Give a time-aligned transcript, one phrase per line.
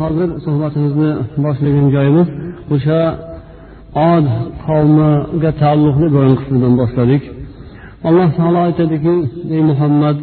[0.00, 1.10] hozir suhbatimizni
[1.44, 2.28] boshlagan joyimiz
[2.74, 3.00] o'sha
[4.12, 4.26] od
[4.66, 7.22] qavmiga taalluqli bo'lgan qismidan boshladik.
[8.08, 9.14] Alloh taolo aytadiki
[9.54, 10.16] ey muhammad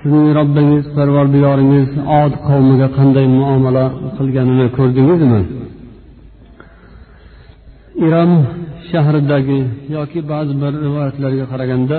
[0.00, 1.88] sizning robbingiz parvardigoringiz
[2.22, 3.84] od qavmiga qanday muomala
[4.16, 5.40] qilganini ko'rdingizmi?
[8.06, 8.32] Irom
[8.90, 9.60] shahridagi
[9.96, 11.98] yoki ba'zi bir rivoyatlarga qaraganda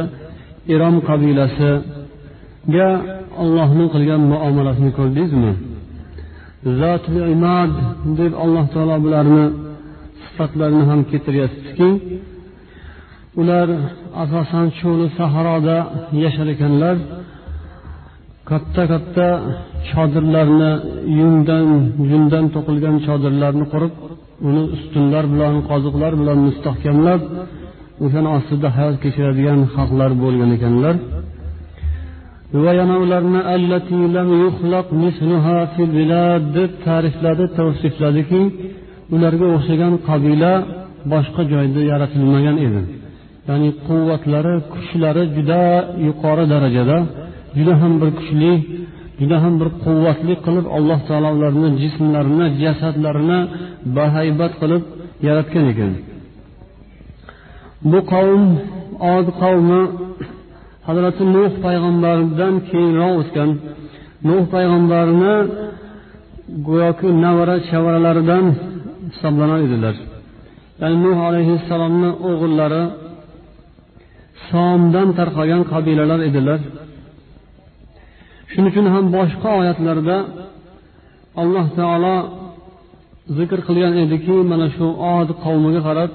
[0.73, 2.89] irom qabilasiga
[3.43, 5.51] ollohni qilgan muomalasini ko'rdingizmi?
[6.65, 7.71] Imod
[8.19, 9.45] deb alloh taolo bularni
[10.23, 11.89] sifatlarini ham keltiryaptiki
[13.41, 13.67] ular
[14.23, 15.77] asosan cho'li sahroda
[16.23, 16.97] yashar ekanlar.
[18.49, 19.27] Katta katta
[19.89, 20.71] chodirlarni
[21.19, 21.67] yungdan
[22.11, 23.93] yundan to'qilgan chodirlarni qurib
[24.47, 27.21] uni ustunlar bilan qoziqlar bilan mustahkamlab
[28.03, 30.95] o'shani ostida hayot kechiradigan xalqlar bo'lgan ekanlar.
[32.53, 33.41] Va yana ularni
[36.55, 38.41] deb ta'rifladi tavsifladiki
[39.15, 40.53] ularga o'xshagan qabila
[41.11, 42.81] boshqa joyda yaratilmagan edi.
[43.49, 45.63] Ya'ni quvvatlari kuchlari juda
[46.07, 46.97] yuqori darajada
[47.57, 48.51] juda ham bir kuchli
[49.19, 53.39] juda ham bir quvvatli qilib alloh taolo ularni jismlarini jasadlarini
[53.97, 54.83] bahaybat qilib
[55.27, 55.91] yaratgan ekan.
[57.91, 58.43] Bu qavm
[59.15, 59.81] od qavmi
[60.87, 63.49] hazrati nuh payg'ambardan keyinroq o'tgan.
[64.27, 65.35] Nuh payg'ambarni
[66.67, 68.45] go'yoki navara chavaralaridan
[69.11, 69.95] hisoblanar edilar.
[70.81, 72.83] Ya'ni nuh alayhissalomni o'g'illari
[74.49, 76.59] somdan tarqalgan qabilalar edilar.
[78.51, 80.17] Shuning uchun ham boshqa oyatlarda
[81.41, 82.15] alloh taolo
[83.37, 86.11] zikr qilgan ediki mana shu od qavmiga qarab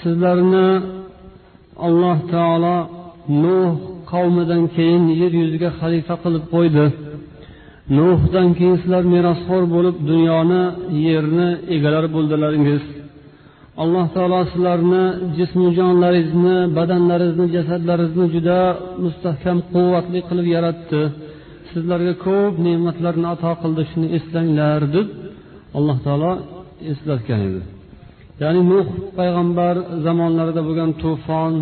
[0.00, 0.68] sizlarni
[1.86, 2.76] alloh taolo
[3.44, 3.70] nuh
[4.12, 6.84] qavmidan keyin yer yuziga xalifa qilib qo'ydi.
[7.98, 10.62] Nuhdan keyin sizlar merosxo'r bo'lib dunyoni
[11.06, 12.84] yerni egalari bo'ldilaringiz.
[13.82, 15.04] Alloh taolo sizlarni
[15.38, 18.58] jismu jonlaringizni badanlaringizni jasadlaringizni juda
[19.04, 21.00] mustahkam quvvatli qilib yaratdi.
[21.70, 25.08] Sizlarga ko'p ne'matlarni ato qildi shuni eslanglar deb
[25.78, 26.32] alloh taolo
[26.92, 27.60] eslatgan edi.
[28.42, 28.86] Ya'ni nuh
[29.18, 29.74] payg'ambar
[30.06, 31.54] zamonlarida bo'lgan to'fon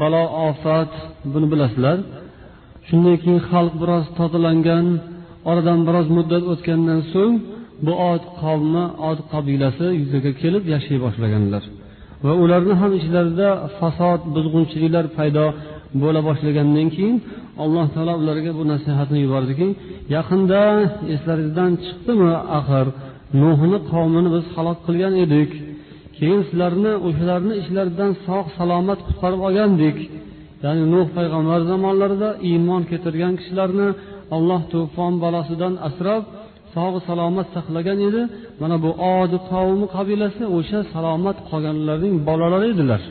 [0.00, 0.92] balo ofat
[1.32, 1.98] buni bilasizlar.
[2.88, 4.86] Shundan keyin xalq biroz tozalangan
[5.50, 7.34] oradan biroz muddat o'tgandan so'ng
[7.84, 11.62] bu ot qavmi ot qabilasi yuzaga kelib yashay boshlaganlar.
[12.24, 13.48] Va ularni ham ichlarida
[13.78, 15.46] fasod buzg'unchiliklar paydo
[16.02, 17.16] bo'la boshlagandan keyin
[17.64, 19.68] alloh taolo ularga bu nasihatni yubordiki
[20.16, 20.60] yaqinda
[21.14, 22.86] eslaringizdan chiqdimi axir?
[23.42, 25.50] Nuhni qavmini biz halok qilgan edik.
[26.16, 29.96] Keyin sizlarni o'shalarni ishlaridan sog' salomat qutqarib olgandik.
[30.64, 33.88] Ya'ni nuh payg'ambar zamonlarida iymon keltirgan kishilarni
[34.36, 36.22] alloh to'fon balosidan asrab
[36.74, 38.22] sog' salomat saqlagan edi.
[38.60, 43.02] Mana bu odi qavmi qabilasi o'sha salomat qolganlarning bolalari edilar.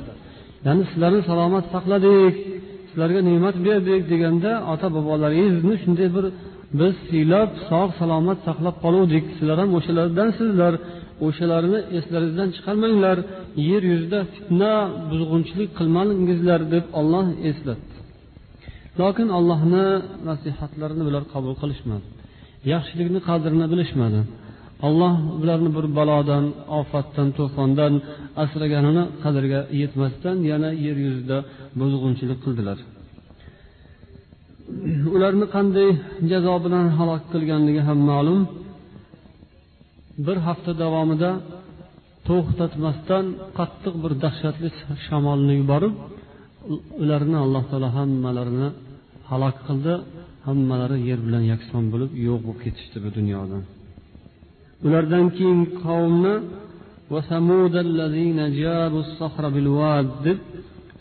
[0.65, 2.35] Ya'ni sizlarni salomat saqladik
[2.89, 6.25] sizlarga ne'mat berdik deganda ota bobolaringizni shunday bir
[6.79, 10.73] biz siylab sog' salomat saqlab qoluvdik sizlar ham o'shalardansizlar.
[11.25, 13.17] O'shalarni eslaringizdan chiqarmanglar.
[13.69, 14.73] Yer yuzida fitna
[15.09, 17.95] buzg'unchilik qilmangizlar deb olloh eslatdi.
[19.01, 19.85] Lokin allohni
[20.29, 22.05] nasihatlarini bular qabul qilishmadi.
[22.73, 24.19] Yaxshilikni qadrini bilishmadi.
[24.87, 26.45] Alloh ularni bir balodan
[26.79, 27.93] ofatdan to'fondan
[28.43, 31.37] asraganini qadriga yetmasdan yana yer yuzida
[31.79, 32.77] buzg'unchilik qildilar.
[35.15, 35.89] Ularni qanday
[36.31, 38.39] jazo bilan halok qilganligi ham ma'lum.
[40.25, 41.31] Bir hafta davomida
[42.27, 43.25] to'xtatmasdan
[43.57, 44.69] qattiq bir dahshatli
[45.07, 45.93] shamolni yuborib
[47.03, 48.69] ularni alloh taolo hammalarini
[49.29, 49.93] halok qildi
[50.47, 53.61] hammalari yer bilan yakson bo'lib yo'q bo'lib ketishdi bu dunyodan.
[54.85, 56.35] Ulardan keyin qavmni
[60.25, 60.39] deb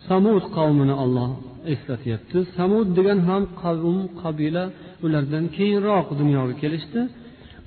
[0.08, 1.30] samud qavmini olloh
[1.74, 2.38] eslatyapti.
[2.56, 4.64] Samud degan ham qavm qabila
[5.04, 7.00] ulardan keyinroq dunyoga kelishdi.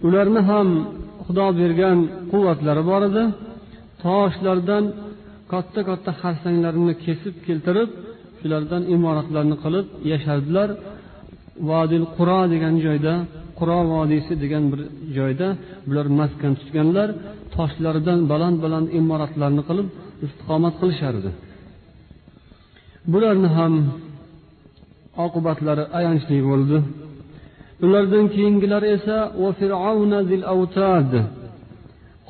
[0.07, 0.69] Ularni ham
[1.25, 1.97] xudo bergan
[2.31, 3.23] quvvatlari bor edi.
[4.03, 4.83] Toshlardan
[5.51, 7.89] katta katta xarsanglarni kesib keltirib
[8.39, 10.69] shulardan imoratlarni qilib yashardilar.
[11.69, 13.13] Vodil quro degan joyda
[13.59, 14.81] quro vodiysi degan bir
[15.17, 15.47] joyda
[15.87, 17.09] bular maskan tutganlar
[17.55, 19.87] toshlardan baland baland imoratlarni qilib
[20.25, 21.29] istiqomat qilishardi.
[23.13, 23.73] Bularni ham
[25.25, 26.77] oqibatlari ayanchli bo'ldi.
[27.85, 29.17] Ulardan keyingilar esa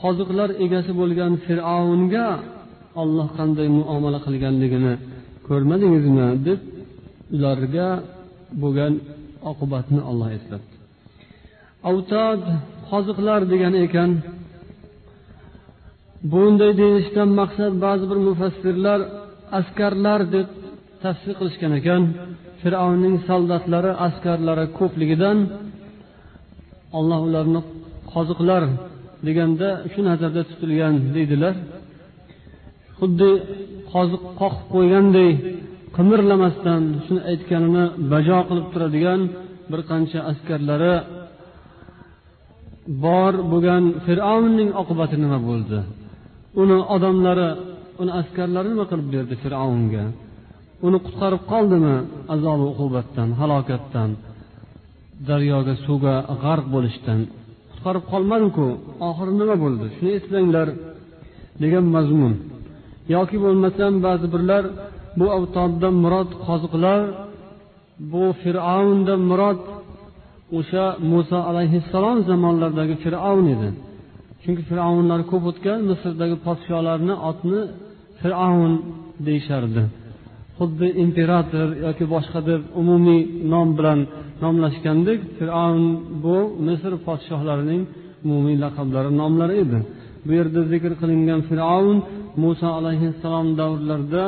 [0.02, 2.28] qoziqlar egasi bo'lgan fir'avnga
[3.02, 4.94] olloh qanday muomala qilganligini
[5.48, 6.28] ko'rmadingizmi?
[6.48, 6.60] deb
[7.36, 7.90] ularga
[8.62, 8.94] bo'lgan
[9.52, 10.74] oqibatni olloh eslatdi
[11.90, 12.42] avtod
[12.90, 14.12] qoziqlar degani ekan.
[16.32, 19.00] Bunday deyishdan maqsad ba'zi bir mufassirlar
[19.60, 20.48] askarlar deb
[21.04, 22.02] tafsir qilishgan ekan.
[22.64, 25.38] Fir'avnning soldatlari askarlari ko'pligidan
[26.98, 27.62] olloh ularni
[28.14, 28.64] qoziqlar
[29.28, 31.56] deganda shu nazarda tutilgan deydilar.
[33.00, 33.32] Xuddi
[33.94, 35.32] qoziq qoqib qo'yganday
[35.96, 39.22] qimirlamasdan shuni aytganini bajo qilib turadigan
[39.72, 40.96] bir qancha askarlari
[43.06, 45.80] bor bo'lgan fir'avnning oqibati nima bo'ldi?
[46.62, 47.50] Uni odamlari
[48.02, 50.04] uni askarlari nima qilib berdi fir'avnga?
[50.86, 51.96] Uni qutqarib qoldimi?
[52.34, 54.10] Azobi uqubatdan halokatdan
[55.30, 57.20] daryoga suvga g'arq bo'lishdan.
[57.72, 58.66] Qutqarib qolmadiku
[59.10, 59.86] oxiri nima bo'ldi?
[59.96, 60.68] Shuni eslanglar
[61.64, 62.34] degan mazmun.
[63.16, 64.64] Yoki bo'lmasam ba'zi birlar
[65.20, 67.02] bu avtobdan murod qoziqlar
[68.12, 69.60] bu fir'avndan murod
[70.58, 73.70] o'sha muso alayhissalom zamonlaridagi fir'avn edi.
[74.42, 77.62] Chunki fir'avnlar ko'p o'tgan misrdagi podsholarni otni
[78.22, 78.74] fir'avn
[79.28, 79.84] deyishardi.
[80.58, 83.22] Xuddi imperator yoki boshqa deb umumiy
[83.54, 84.00] nom bilan
[84.44, 85.84] nomlashgandek fir'avn
[86.24, 87.82] bu misr podshohlarining
[88.26, 89.80] umumiy laqablari nomlari edi.
[90.26, 91.98] Bu yerda zikr qilingan fir'avn
[92.44, 94.26] muso alayhissalom davrlarida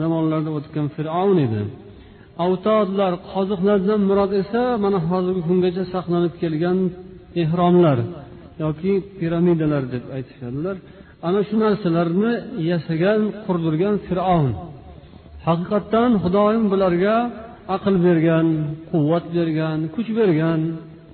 [0.00, 1.62] zamonlarda o'tgan fir'avn edi.
[2.44, 6.78] Avtodlar qoziqlardan murod esa mana hozirgi kungacha saqlanib kelgan
[7.42, 7.98] ehromlar
[8.64, 10.76] yoki piramidalar deb aytishadilar.
[11.28, 12.32] Ana shu narsalarni
[12.70, 14.50] yasagan qurdirgan fir'avn.
[15.48, 17.16] Haqiqatdan xudoyim bularga
[17.76, 18.46] aql bergan
[18.90, 20.60] quvvat bergan kuch bergan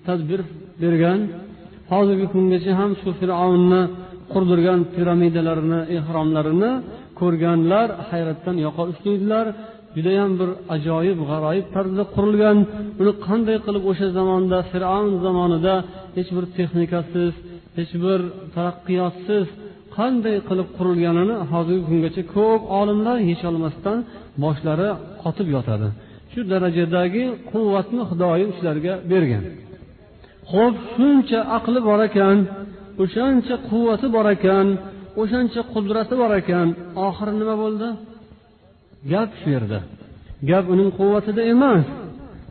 [0.06, 0.40] tadbir
[0.82, 1.18] bergan
[1.92, 3.82] hozirgi kungacha ham shu fir'avnni
[4.32, 6.72] qurdirgan piramidalarini ehromlarini
[7.20, 9.46] ko'rganlar hayratdan yoqa ushlaydilar
[9.96, 12.58] judayam bir ajoyib g'aroyib tarzda qurilgan.
[13.00, 15.74] Uni qanday qilib o'sha zamonda fir'avn zamonida
[16.16, 17.32] hech bir texnikasiz
[17.78, 18.20] hech bir
[18.54, 19.46] taraqqiyotsiz
[19.96, 23.98] qanday qilib qurilganini hozirgi kungacha ko'p olimlar yecholmasdan
[24.42, 24.88] boshlari
[25.22, 25.88] qotib yotadi.
[26.32, 29.44] Shu darajadagi quvvatni xudoyim sizlarga bergan.
[30.52, 32.36] Ho'p shuncha aqli bor ekan
[33.02, 34.66] o'shancha quvvati bor ekan
[35.20, 36.68] o'shancha qudrati bor ekan.
[37.06, 37.88] Oxiri nima bo'ldi?
[39.12, 39.78] Gap shu yerda.
[40.50, 41.84] Gap uning quvvatida emas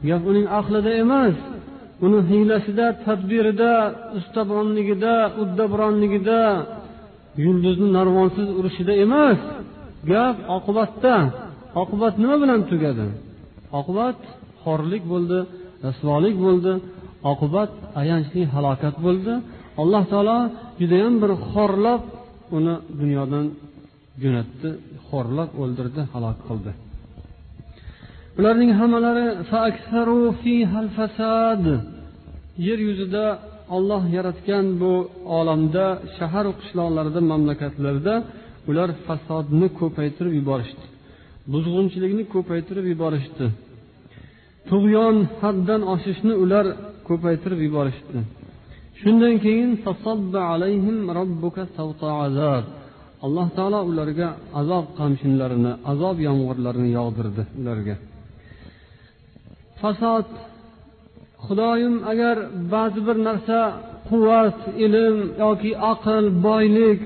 [0.08, 1.36] gap uning aqlida emas.
[2.06, 3.74] Uni hiylasida tadbirida
[4.18, 6.42] ustabonligida uddabronligida
[7.44, 9.40] yulduzni narvonsiz urishida emas.
[10.12, 11.16] Gap oqibatda
[11.82, 13.06] oqibat nima bilan tugadi?
[13.80, 14.20] Oqibat
[14.64, 15.40] xorlik bo'ldi
[15.86, 16.74] rasvolik bo'ldi.
[17.32, 17.72] Oqibat
[18.02, 19.34] ayanchli halokat bo'ldi.
[19.82, 20.40] Alloh taolo
[20.82, 22.02] judayam bir xorlab
[22.58, 23.46] uni dunyodan
[24.22, 24.70] jo'natdi
[25.08, 26.72] xorlab o'ldirdi halok qildi.
[28.40, 29.28] Ularning hammalari
[32.68, 33.26] yer yuzida
[33.76, 34.94] olloh yaratgan bu
[35.40, 35.86] olamda
[36.18, 38.14] shaharu qishloqlarda mamlakatlarda
[38.70, 40.86] ular fasodni ko'paytirib yuborishdi.
[41.54, 43.46] Buzg'unchilikni ko'paytirib yuborishdi.
[44.70, 46.66] Tug'yon haddan oshishni ular
[47.10, 48.18] ko'paytirib yuborishdi.
[49.02, 49.72] Shundan keyin
[53.26, 54.28] alloh taolo ularga
[54.60, 57.96] azob qamchinlarini azob yomg'irlarini yog'dirdi ularga.
[59.82, 60.28] Fasod.
[61.46, 62.38] Xudoyim agar
[62.74, 63.60] ba'zi bir narsa
[64.10, 67.00] quvvat ilm yoki aql boylik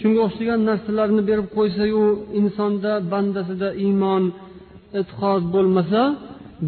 [0.00, 2.04] shunga o'xshagan narsalarni berib qo'ysayu
[2.40, 4.22] insonda bandasida iymon
[5.00, 6.02] e'tiqod bo'lmasa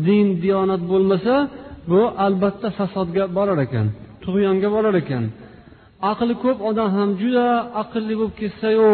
[0.06, 1.34] din diyonat bo'lmasa
[1.90, 3.86] bu albatta fasodga borar ekan
[4.24, 5.24] tug'yonga borar ekan.
[6.10, 7.46] Aqli ko'p odam ham juda
[7.82, 8.90] aqlli bo'lib ketsayu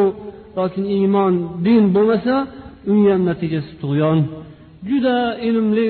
[0.59, 1.35] lokin iymon
[1.67, 2.35] din bo'lmasa
[2.91, 4.19] uni ham natijasi tug'yon.
[4.89, 5.17] Juda
[5.49, 5.89] ilmli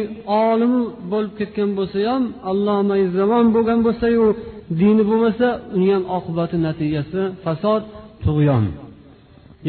[0.48, 0.74] olim
[1.12, 4.24] bo'lib ketgan bo'lsa ham alloma zamon bo'lgan bo'lsayu
[4.80, 7.82] dini bo'lmasa uni ham oqibati natijasi fasod
[8.28, 8.64] tug'yon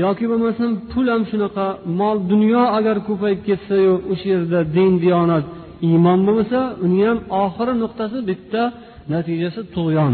[0.03, 1.67] yoki bo'lmasam pul ham shunaqa.
[1.99, 5.45] Mol dunyo agar ko'payib ketsayu o'sha yerda din diyonat
[5.87, 8.63] iymon bo'lmasa uni ham oxiri nuqtasi bitta
[9.13, 10.13] natijasi tug'yon.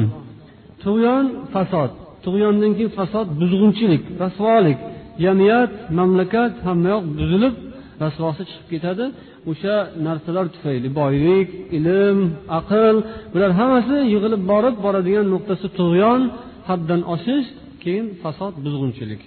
[0.83, 1.91] Tug'yon fasod.
[2.25, 4.79] Tug'yondan keyin fasod buzg'unchilik rasvolik.
[5.23, 7.55] Jamiyat mamlakat hammayoq buzilib
[8.03, 9.05] rasvosi chiqib ketadi.
[9.51, 9.75] O'sha
[10.05, 12.19] narsalar tufayli boylik ilm
[12.59, 12.95] aql
[13.33, 16.21] bular hammasi yig'ilib borib boradigan nuqtasi tug'yon
[16.69, 17.47] haddan oshish
[17.85, 19.21] keyin fasod buzg'unchilik.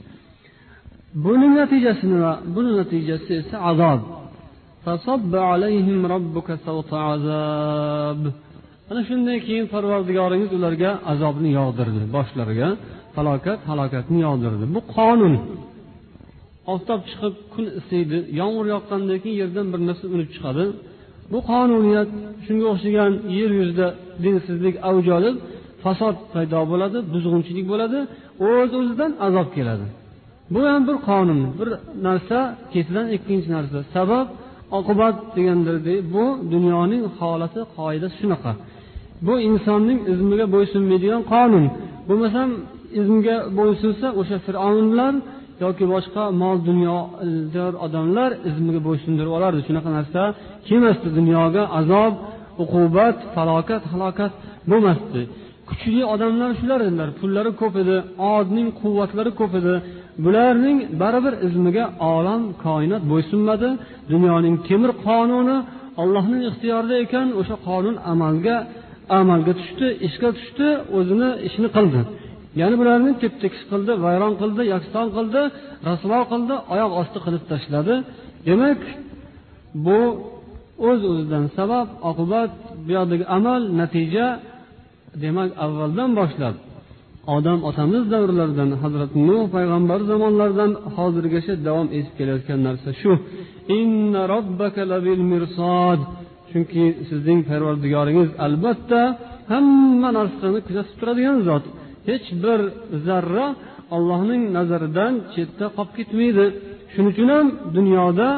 [1.25, 4.01] Buni natijasi nima buni natijasi esa azob.
[8.91, 12.69] Ana shundan keyin parvardigoringiz ularga azobni yog'dirdi boshlariga
[13.15, 14.65] falokat halokatni yog'dirdi.
[14.75, 15.35] Bu qonun.
[16.73, 20.65] Oftob chiqib kun isiydi yomg'ir yoqqandan keyin yerdan bir narsa unib chiqadi.
[21.33, 22.11] Bu qonuniyat
[22.47, 23.87] shunga o'xshagan yer yuzida
[24.25, 25.37] dinsizlik avj olib
[25.89, 27.99] fasod paydo bo'ladi buzg'unchilik bo'ladi
[28.49, 29.87] o'z o'zidan azob keladi.
[30.53, 31.69] Bu ham bir qonun bir
[32.07, 32.39] narsa
[32.73, 33.79] ketidan ikkinchi narsa.
[33.95, 34.27] Sabab
[34.79, 38.53] oqibat degandirdek bu dunyoning holati qoidasi shunaqa.
[39.27, 41.65] Bu insonning izmiga bo'ysunmaydigan qonun.
[42.09, 42.49] Bo'lmasam
[43.01, 45.15] izmga bo'ysunsa o'sha fir'avnlar
[45.65, 49.61] yoki boshqa mol dunyodor odamlar izmiga bo'ysundirib olardi.
[49.69, 50.23] Shunaqa narsa
[50.69, 51.09] kelmasdi.
[51.19, 52.13] Dunyoga azob
[52.63, 54.33] uqubat falokat halokat
[54.71, 55.21] bo'lmasdi.
[55.69, 57.97] Kuchli odamlar shular edilar pullari ko'p edi
[58.35, 59.75] odning quvvatlari ko'p edi.
[60.25, 61.85] Bularning baribir izmiga
[62.15, 63.69] olam koinot bo'ysunmadi.
[64.13, 65.57] Dunyoning temir qonuni
[66.03, 68.57] allohning ixtiyorida ekan o'sha qonun amalga
[69.21, 72.01] amalga tushdi ishga tushdi o'zini ishini qildi.
[72.61, 75.43] Ya'ni bularni tep tekis qildi vayron qildi yakson qildi
[75.89, 77.95] rasvo qildi oyoq osti qilib tashladi.
[78.49, 78.81] Demak
[79.87, 80.01] bu
[80.89, 82.53] o'z o'zidan sabab oqibat
[82.85, 84.27] bu yoqdagi amal natija
[85.25, 86.55] demak avvaldan boshlab
[87.37, 93.13] odam otamiz davrlaridan hazrati nuh payg'ambar zamonlaridan hozirgacha davom etib kelayotgan narsa shu.
[96.51, 99.01] Chunki sizning parvardigoringiz albatta
[99.53, 101.65] hamma narsani kuzatib turadigan zot.
[102.09, 102.61] Hech bir
[103.07, 103.47] zarra
[103.97, 106.45] allohning nazaridan chetda qolib ketmaydi.
[106.93, 107.47] Shuning uchun ham
[107.77, 108.29] dunyoda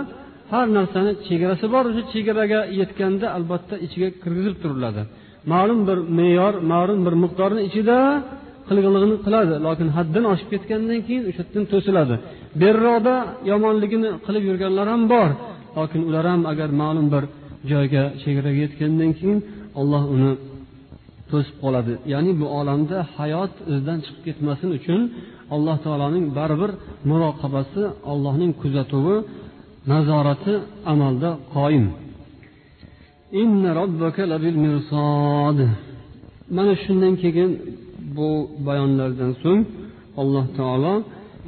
[0.52, 5.02] har narsani chegarasi bor o'sha chegaraga yetganda albatta ichiga kirgizib turiladi.
[5.52, 7.98] Ma'lum bir me'yor ma'lum bir miqdorni ichida
[8.68, 12.14] qilganligini qiladi lekin haddan oshib ketgandan keyin o'sha yerdan to'siladi.
[12.60, 13.14] Beriroqda
[13.50, 15.30] yomonligini qilib yurganlar ham bor
[15.78, 17.24] lekin ular ham agar ma'lum bir
[17.70, 19.38] joyga chegaraga yetgandan keyin
[19.80, 20.32] olloh uni
[21.30, 21.92] to'sib qoladi.
[22.12, 25.00] Ya'ni bu olamda hayot izdan chiqib ketmasin uchun
[25.54, 26.70] alloh taoloning baribir
[27.10, 27.82] muroqabasi
[28.12, 29.16] allohning kuzatuvi
[29.92, 30.54] nazorati
[30.92, 31.86] amalda qoyim
[36.56, 37.50] mana shundan keyin
[38.16, 38.30] bu
[38.68, 39.62] bayonlardan so'ng
[40.20, 40.94] alloh taolo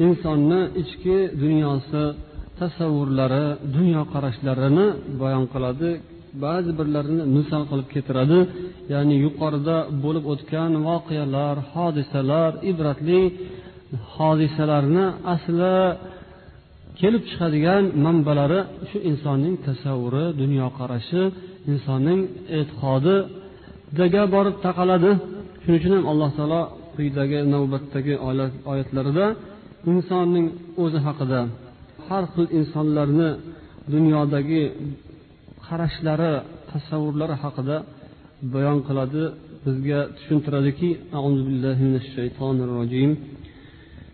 [0.04, 2.02] insonni ichki dunyosi
[2.58, 3.46] tasavvurlari
[3.76, 4.86] dunyoqarashlarini
[5.22, 5.90] bayon qiladi.
[6.44, 8.38] Ba'zi birlarini misol qilib keltiradi.
[8.92, 13.20] Ya'ni yuqorida bo'lib o'tgan voqealar hodisalar ibratli
[14.14, 15.76] hodisalarni asli
[17.00, 21.22] kelib chiqadigan manbalari shu insonning tasavvuri dunyoqarashi
[21.71, 22.21] insonning
[22.59, 25.11] e'tiqodiga borib taqaladi
[25.62, 26.61] shuning uchun ham alloh taolo
[26.95, 28.14] quyidagi navbatdagi
[28.71, 29.26] oyatlarida
[29.92, 30.47] insonning
[30.83, 31.40] o'zi haqida
[32.07, 33.31] har xil insonlarni
[33.92, 34.62] dunyodagi
[35.66, 36.33] qarashlari
[36.71, 37.76] tasavvurlari haqida
[38.54, 39.25] bayon qiladi.
[39.66, 40.88] Bizga tushuntiradiki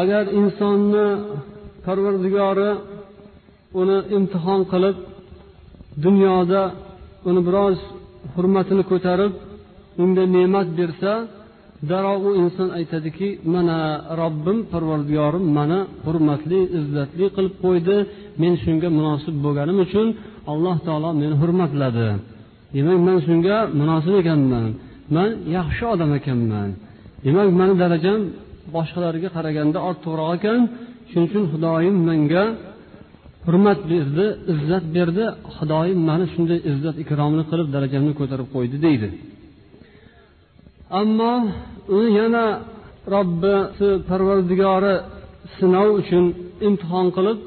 [0.00, 1.06] agar insonni
[1.84, 2.70] parvardigori
[3.80, 4.96] uni imtihon qilib
[6.04, 6.62] dunyoda
[7.28, 7.78] uni biroz
[8.34, 9.32] hurmatini ko'tarib
[10.02, 11.12] unga ne'mat bersa
[11.90, 13.78] darrov u inson aytadiki mana
[14.20, 17.96] robbim parvardigorim mani hurmatli izzatli qilib qo'ydi.
[18.40, 20.06] Men shunga munosib bo'lganim uchun
[20.52, 22.08] alloh taolo meni hurmatladi.
[22.74, 24.68] Demak man shunga munosib ekanman.
[25.14, 26.68] Man yaxshi odam ekanman.
[27.24, 28.20] Demak mani darajam
[28.74, 30.60] boshqalarga qaraganda ortiqroq ekan.
[31.10, 32.44] Shuning uchun xudoyim menga
[33.46, 35.24] hurmat berdi izzat berdi.
[35.56, 39.08] Xudoyim mani shunday izzat ikromini qilib darajamni ko'tarib qo'ydi deydi.
[41.00, 41.32] Ammo
[41.96, 42.46] uni yana
[43.14, 44.94] robbisi parvardigori
[45.56, 46.24] sinov uchun
[46.66, 47.38] imtihon qilib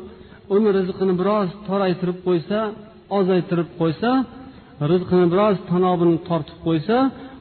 [0.56, 2.60] uni rizqini biroz toraytirib qo'ysa
[3.18, 4.10] ozaytirib qo'ysa
[4.92, 6.98] rizqini biroz tanobini tortib qo'ysa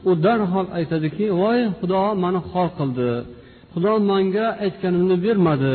[0.08, 3.08] u darhol aytadiki voy xudo mani xor qildi.
[3.74, 5.74] Xudo manga aytganimni bermadi.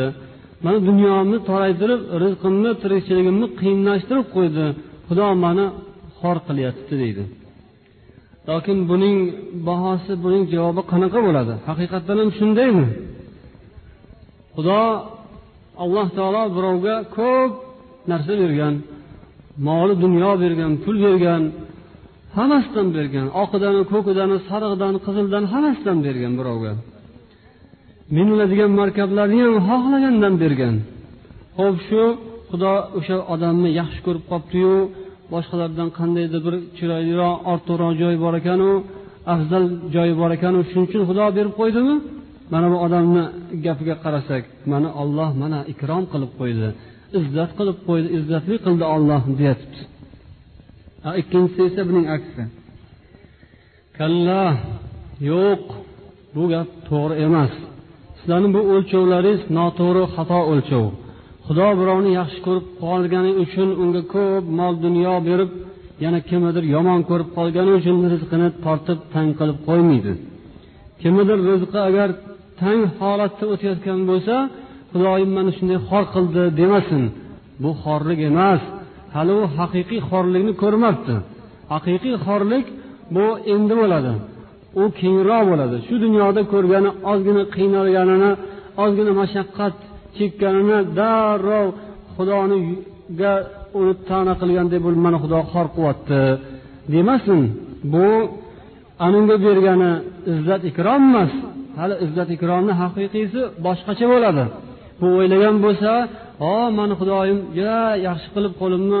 [0.64, 4.66] Mana dunyomni toraytirib rizqimni tirikchiligimni qiyinlashtirib qo'ydi.
[5.08, 5.66] Xudo mani
[6.18, 7.24] xor qilyapti deydi.
[8.48, 9.16] Lokin buning
[9.68, 11.54] bahosi buning javobi qanaqa bo'ladi?
[11.68, 12.86] Haqiqatdan ham shundaymi?
[14.54, 14.80] Xudo
[15.82, 17.52] alloh taolo birovga ko'p
[18.10, 18.74] narsa bergan
[19.66, 21.42] moli dunyo bergan pul bergan
[22.36, 23.26] hammasidan bergan.
[23.42, 26.72] Oqidan ko'kidan sariqdan qizildan hammasidan bergan birovga.
[28.16, 30.74] Miniladigan markablarni ham xohlagandan bergan.
[31.58, 32.02] Ho'p shu
[32.50, 34.74] xudo o'sha odamni yaxshi ko'rib qolibdiyu
[35.32, 38.70] boshqalardan qandaydir bir chiroyliroq ortiqroq joyi bor ekanu
[39.34, 39.64] afzal
[39.94, 41.94] joyi bor ekanu shuning uchun xudo berib qo'ydimi?
[42.52, 43.22] Mana bu odamni
[43.66, 46.68] gapiga qarasak mana olloh mana ikrom qilib qo'ydi
[47.18, 49.80] izzat qilib qo'ydi izzatli qildi olloh deyapti.
[51.20, 52.42] Ikkinchisi esa buning aksi.
[53.98, 54.42] Kalla
[55.30, 55.64] yo'q
[56.34, 57.52] bu gap to'g'ri emas.
[58.20, 60.84] Sizlarni bu o'lchovlaringiz noto'g'ri xato o'lchov.
[61.46, 65.50] Xudo birovni yaxshi ko'rib qolgani uchun unga ko'p mol dunyo berib
[66.04, 70.12] yana kimnidir yomon ko'rib qolgani uchun rizqini tortib tang qilib qo'ymaydi.
[71.00, 72.08] Kimnidir rizqi agar
[72.60, 74.34] tang holatda o'tayotgan bo'lsa
[74.92, 77.02] xudoyim mani shunday xor qildi demasin.
[77.62, 78.62] Bu xorlik emas.
[79.14, 81.14] Hali u haqiqiy xorlikni ko'rmabdi.
[81.72, 82.66] Haqiqiy xorlik
[83.14, 84.12] bu endi bo'ladi.
[84.80, 85.76] U kengroq bo'ladi.
[85.86, 88.30] Shu dunyoda ko'rgani ozgina qiynalganini
[88.84, 89.74] ozgina mashaqqat
[90.16, 91.66] chekkanini darrov
[92.14, 93.34] xudoniga
[93.78, 96.20] uni ta'na qilgandek bo'lib mana xudo xor qilyapti
[96.92, 97.40] demasin
[97.92, 98.08] bu
[99.06, 99.92] anunga bergani
[100.32, 101.32] izzat ikrom emas.
[101.78, 104.44] Hali izzat ikromni haqiqiysi boshqacha bo'ladi.
[105.00, 105.90] Bu o'ylagan bo'lsa
[106.42, 109.00] ho mani xudoyim juda yaxshi qilib qo'limni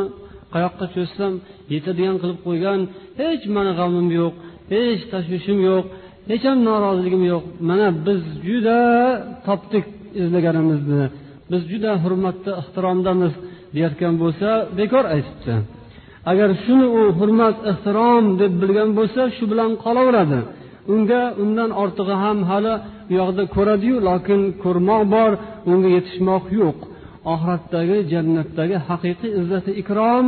[0.54, 1.32] qayoqqa cho'zsam
[1.72, 2.78] yetadigan qilib qo'ygan
[3.20, 4.34] hech mani g'amim yo'q.
[4.70, 5.84] Hech tashvishim yo'q
[6.30, 7.44] hech ham noroziligim yo'q.
[7.68, 8.78] Mana biz juda
[9.46, 9.84] topdik
[10.22, 11.04] izlaganimizni.
[11.50, 13.34] Biz juda hurmatda ehtiromdamiz
[13.74, 14.48] deyayotgan bo'lsa
[14.78, 15.54] bekor aytibdi.
[16.30, 20.40] Agar shuni u hurmat ehtirom deb bilgan bo'lsa shu bilan qolaveradi.
[20.94, 22.74] Unga undan ortig'i ham hali
[23.10, 25.30] u yoqda ko'radiyu lokin ko'rmoq bor
[25.70, 26.78] unga yetishmoq yo'q.
[27.32, 30.26] Oxiratdagi jannatdagi haqiqiy izzati ikrom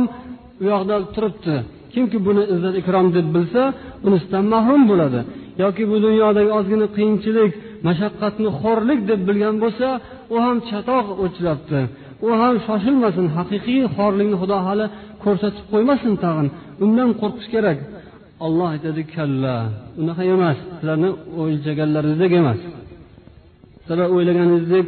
[0.61, 1.55] u yoqda turibdi.
[1.93, 3.61] Kimki buni izzat ikrom deb bilsa
[4.03, 5.19] bunisidan mahrum bo'ladi.
[5.63, 7.51] Yoki bu dunyodagi ozgina qiyinchilik
[7.87, 9.87] mashaqqatni xo'rlik deb bilgan bo'lsa
[10.33, 11.81] u ham chatoq o'chlabdi
[12.25, 14.85] u ham shoshilmasin haqiqiy xorlikni xudo hali
[15.23, 16.47] ko'rsatib qo'ymasin tag'in.
[16.83, 17.77] Undan qo'rqish kerak.
[18.45, 19.55] Olloh aytadi kalla.
[20.01, 21.09] Unaqa emas sizlarni
[21.41, 22.59] o'ylaganlaringizdek emas.
[23.85, 24.87] Sizlar o'ylaganingizdek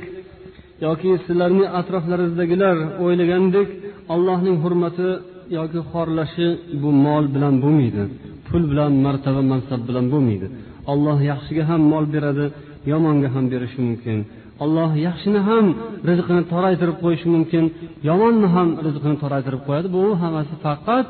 [0.86, 3.68] yoki sizlarni atroflaringizdagilar o'ylagandek
[4.14, 5.10] allohning hurmati
[5.58, 6.48] yoki xorlashi
[6.82, 8.04] bu mol bilan bo'lmaydi
[8.48, 10.48] pul bilan martaba mansab bilan bo'lmaydi.
[10.92, 12.46] Olloh yaxshiga ham mol beradi
[12.92, 14.18] yomonga ham berishi mumkin.
[14.64, 15.66] Olloh yaxshini ham
[16.10, 17.64] rizqini toraytirib qo'yishi mumkin
[18.10, 19.88] yomonni ham rizqini toraytirib qo'yadi.
[19.96, 21.06] Bu hammasi faqat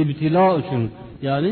[0.00, 0.82] ibtilo uchun
[1.28, 1.50] ya'ni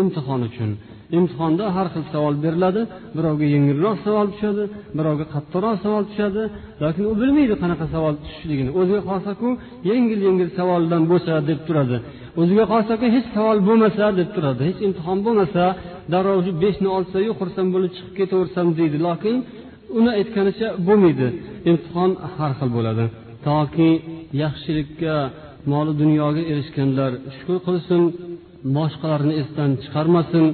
[0.00, 0.70] imtihon uchun.
[1.16, 2.82] Imtihonda har xil savol beriladi.
[3.16, 4.64] Birovga yengilroq savol tushadi
[4.98, 6.42] birovga qattiqroq savol tushadi.
[6.82, 8.70] Lekin u bilmaydi qanaqa savol tushishligini.
[8.80, 9.48] O'ziga qolsaku
[9.90, 11.96] yengil yengil savoldan bo'lsa deb turadi.
[12.40, 14.62] O'ziga qolsaku hech savol bo'lmasa deb turadi.
[14.68, 15.62] Hech imtihon bo'lmasa
[16.12, 18.96] darrov shu beshni olsayu xursand bo'lib chiqib ketaversam deydi.
[19.06, 19.36] Lokin
[19.98, 21.26] uni aytganicha bo'lmaydi.
[21.70, 23.04] Imtihon har xil bo'ladi.
[23.46, 23.90] Toki
[24.42, 25.16] yaxshilikka
[25.72, 28.02] moli dunyoga erishganlar shukur qilsin
[28.76, 30.44] boshqalarni esdan chiqarmasin.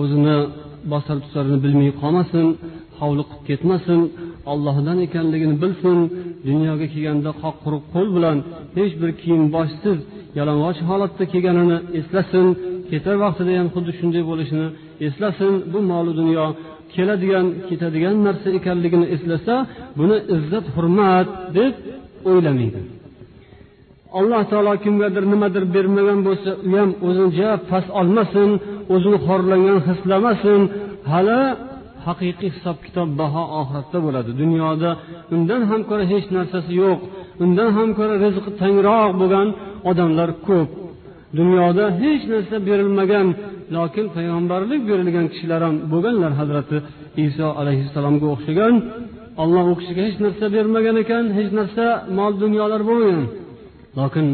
[0.00, 0.36] O'zini
[0.92, 2.46] bosar tusarini bilmay qolmasin
[3.00, 4.00] hovli qilib ketmasin
[4.52, 5.98] ollohdan ekanligini bilsin
[6.48, 8.36] dunyoga kelganda qoq quruq qo'l bilan
[8.78, 9.98] hech bir kiyim boshsiz
[10.38, 12.46] yalang'och holatda kelganini eslasin
[12.90, 14.66] ketar vaqtida ham xuddi shunday bo'lishini
[15.06, 16.46] eslasin bu molu dunyo
[16.94, 19.54] keladigan ketadigan narsa ekanligini eslasa
[19.98, 21.74] buni izzat hurmat deb
[22.30, 22.80] o'ylamaydi.
[24.18, 28.50] Alloh taolo kimgadir nimadir bermagan bo'lsa u ham o'zini ja past olmasin
[28.94, 30.60] o'zini xorlangan hislamasin.
[31.12, 31.40] Hali
[32.06, 34.30] haqiqiy hisob kitob baho oxiratda bo'ladi.
[34.42, 34.90] Dunyoda
[35.34, 36.98] undan ham ko'ra hech narsasi yo'q
[37.44, 39.48] undan ham ko'ra rizqi tangroq bo'lgan
[39.90, 40.68] odamlar ko'p.
[41.38, 43.26] Dunyoda hech narsa berilmagan
[43.76, 46.32] lokin payg'ambarlik berilgan kishilar ham bo'lganlar.
[46.40, 46.76] Hazrati
[47.26, 48.74] iso alayhissalomga o'xshagan
[49.42, 51.84] olloh u kishiga hech narsa bermagan ekan hech narsa
[52.18, 53.26] mol dunyolar bo'lmagan.
[53.98, 54.26] Lokin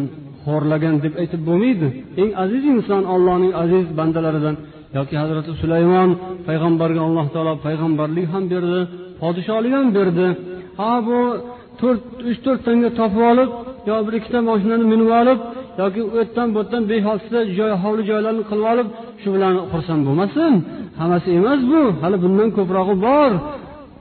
[0.45, 1.89] xo'rlagan deb aytib bo'lmaydi.
[2.21, 4.57] Eng aziz inson ollohning aziz bandalaridan
[4.97, 6.11] yoki hazrati sulaymon
[6.49, 8.81] payg'ambarga alloh taolo payg'ambarlik ham berdi
[9.23, 10.27] podshohlik ham berdi.
[10.79, 11.19] Ha bu
[11.81, 13.51] to'rt uch to'rt tanga topib olib
[13.89, 15.39] yo bir ikkita mashinani minib olib
[15.81, 18.89] yoki u yerdan bu yerdan besh oltita joy hovli joylarni qilib olib
[19.23, 20.53] shu bilan xursand bo'lmasin.
[21.01, 23.31] Hammasi emas bu hali bundan ko'prog'i bor.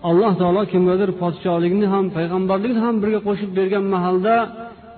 [0.10, 4.36] Alloh taolo kimgadir podshohlikni ham payg'ambarlikni ham birga qo'shib bergan mahalda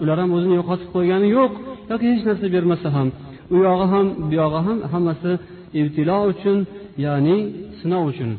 [0.04, 1.54] ular ham o'zini yo'qotib qo'ygani yo'q
[1.92, 3.08] yoki hech narsa bermasa ham.
[3.56, 5.32] U yog'i ham bu yog'i ham hammasi
[5.80, 6.58] ibtilo uchun
[7.06, 7.38] ya'ni
[7.80, 8.32] sinov uchun.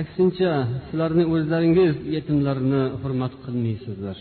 [0.00, 0.52] Aksincha
[0.86, 4.16] sizlarni o'zlaringiz yetimlarni hurmat qilmaysizlar.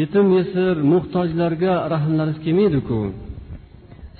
[0.00, 2.98] Yetim yesir muhtojlarga rahmlaringiz kelmaydiku.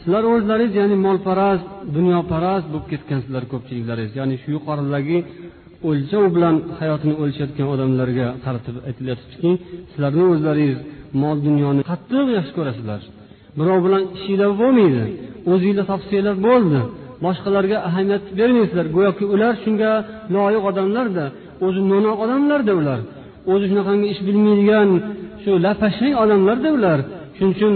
[0.01, 4.13] Sizlar o'zlaringiz ya'ni molparast dunyoparast bo'lib ketgansizlar ko'pchiliklaringiz.
[4.21, 5.19] Ya'ni shu yuqoridagi
[5.89, 9.51] o'lchov bilan hayotini o'lchayotgan odamlarga qaratib aytilyatibdiki
[9.93, 10.79] sizlarni o'zlaringiz
[11.23, 13.01] mol dunyoni qattiq yaxshi ko'rasizlar.
[13.59, 15.03] Birov bilan ishinglar bo'lmaydi
[15.53, 16.81] o'zinglar topsanglar bo'ldi
[17.25, 18.87] boshqalarga ahamiyat bermaysizlar.
[18.97, 19.91] Go'yoki ular shunga
[20.35, 21.25] loyiq odamlarda
[21.67, 23.01] o'zi no'noq odamlarda ular.
[23.53, 24.89] O'zi shunaqangi ish bilmaydigan
[25.43, 26.99] shu lapashang odamlarda ular.
[27.37, 27.75] Shuning uchun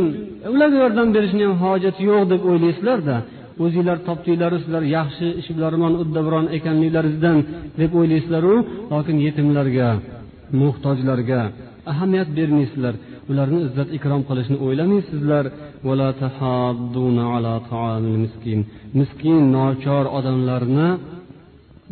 [0.54, 3.16] ularga yordam berishni ham hojati yo'q deb o'ylaysizlarda.
[3.64, 7.38] O'zinglar topdinglaru sizlar yaxshi ishbilarmon uddaburon ekanliklaringizdan
[7.80, 8.54] deb o'ylaysizlaru
[8.92, 9.88] lokin yetimlarga
[10.60, 11.40] muhtojlarga
[11.92, 12.94] ahamiyat bermaysizlar.
[13.30, 15.44] Ularni izzat ikrom qilishni o'ylamaysizlar.
[18.98, 19.40] Miskin.
[19.56, 20.88] Nochor odamlarni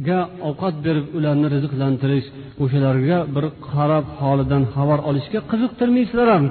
[0.09, 2.27] ga ovqat berib ularni rizqlantirish
[2.63, 6.45] o'shalarga bir qarab holidan xabar olishga qiziqtirmaysizlar ham.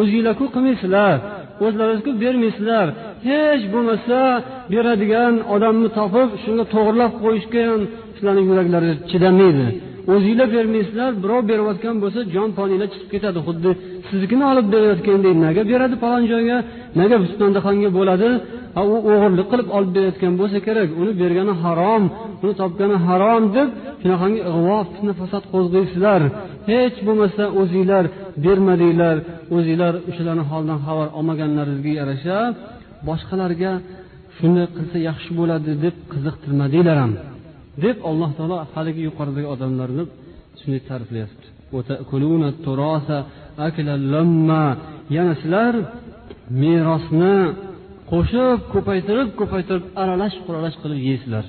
[0.00, 1.16] O'zinglarku qilmaysizlar.
[1.64, 2.86] O'zlaringizku bermaysizlar.
[3.28, 4.18] Hech bo'lmasa
[4.72, 7.80] beradigan odamni topib shunga to'g'irlab qo'yishga ham
[8.16, 9.66] sizlarni yuraklari chidamaydi
[10.12, 13.70] o'zinglar bermaysizlar birov berayotgan bo'lsa jon poninglar chiqib ketadi xuddi
[14.08, 16.58] siznikini olib berayotgandek naga beradi falon joyga?
[17.00, 18.28] Naga bustondaxonga bo'ladi?
[18.80, 22.02] U o'g'irlik qilib olib berayotgan bo'lsa kerak uni bergani harom
[22.42, 23.68] uni topgani harom deb
[24.02, 26.20] shunaqangi ig'vo fitna fasod qo'zg'aysizlar.
[26.70, 28.04] Hech bo'lmasa o'zinglar
[28.44, 29.16] bermadinglar
[29.56, 32.38] o'zinglar o'shalarni holidan xabar olmaganlaringizga yarasha
[33.08, 33.72] boshqalarga
[34.36, 37.12] shunday qilsa yaxshi bo'ladi deb qiziqtirmadinglar ham
[37.84, 40.04] deb alloh taolo haligi yuqoridagi odamlarni
[40.60, 41.46] shunday ta'riflayapti.
[45.16, 45.74] Yana sizlar
[46.62, 47.36] merosni
[48.12, 51.44] qo'shib ko'paytirib ko'paytirib aralash quralash qilib yeysizlar.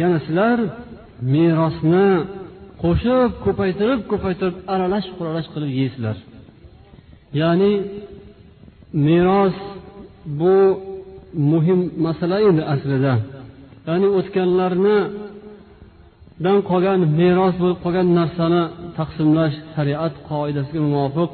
[0.00, 0.58] Yana sizlar
[1.34, 2.06] merosni
[2.82, 6.16] qo'shib ko'paytirib ko'paytirib aralash quralash qilib yeysizlar
[7.40, 7.72] ya'ni
[9.06, 9.56] meros
[10.40, 10.56] bu
[11.52, 13.14] muhim masala edi aslida.
[13.88, 18.62] Ya'ni o'tganlarnidan qolgan meros bo'lib qolgan narsani
[18.98, 21.30] taqsimlash shariat qoidasiga muvofiq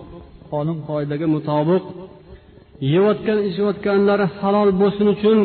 [0.51, 1.85] qonun qoidaga mutobiq
[2.93, 5.39] yeyotgan ichayotganlari halol bo'lsin uchun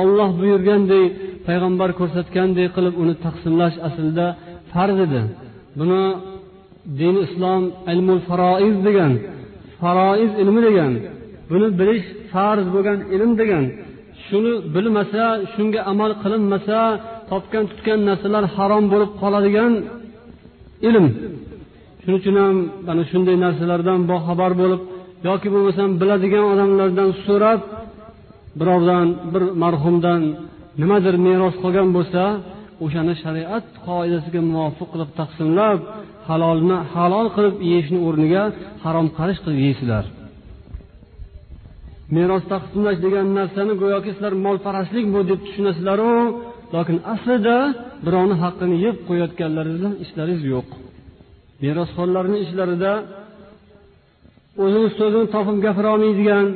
[0.00, 1.10] olloh buyurgandek
[1.48, 4.26] payg'ambar ko'rsatgandek qilib uni taqsimlash aslida
[4.72, 5.20] farz edi.
[5.78, 6.02] Buni
[7.00, 9.12] dini islom ilmul faroiz degan
[9.80, 10.92] faroiz ilmi degan
[11.50, 13.64] buni bilish farz bo'lgan ilm degan
[14.26, 16.78] shuni bilmasa shunga amal qilinmasa
[17.30, 19.72] topgan tutgan narsalar harom bo'lib qoladigan
[20.88, 21.06] ilm.
[22.02, 22.56] Shuning uchun ham
[22.88, 24.80] mana shunday narsalardan boxabar bo'lib
[25.28, 27.60] yoki bo'lmasam biladigan odamlardan so'rab
[28.58, 30.22] birovdan bir marhumdan
[30.80, 32.22] nimadir meros qolgan bo'lsa
[32.84, 35.78] o'shani shariat qoidasiga muvofiq qilib taqsimlab
[36.28, 38.42] halolni halol qilib yeyishni o'rniga
[38.84, 40.04] harom qarish qilib yeysizlar
[42.16, 46.12] meros taqsimlash degan narsani go'yoki sizlar molparastlik bu deb tushunasizlaru
[46.74, 47.56] lokin aslida
[48.06, 50.68] birovni haqqini yeb qo'yayotganlaringizni ishlaringiz yo'q.
[51.62, 52.92] Merosxo'rlarni ishlarida
[54.64, 56.46] o'zini so'zini topib gapirolmaydigan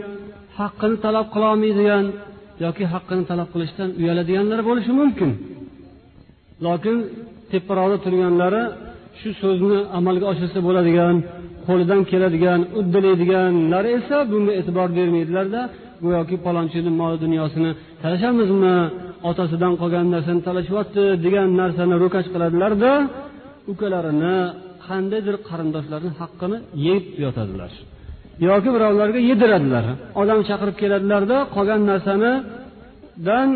[0.58, 2.04] haqqini talab qilolmaydigan
[2.64, 5.30] yoki haqqini talab qilishdan uyaladiganlar bo'lishi mumkin.
[6.66, 6.96] Lokin
[7.52, 8.62] teparoqda turganlari
[9.20, 11.14] shu so'zni amalga oshirsa bo'ladigan
[11.66, 15.60] qo'lidan keladigan uddalaydiganlar esa bunga e'tibor bermaydilarda
[16.04, 17.70] go'yoki palonchini mol dunyosini
[18.02, 18.76] talashamizmi
[19.30, 22.92] otasidan qolgan narsani talashyapti degan narsani ro'kach qiladilarda
[23.72, 24.36] ukalarini
[24.86, 27.72] qandaydir qarindoshlarni haqqini yeb yotadilar.
[28.48, 29.84] Yoki birovlarga yediradilar.
[30.20, 33.48] Odam chaqirib keladilarda qolgan narsanidan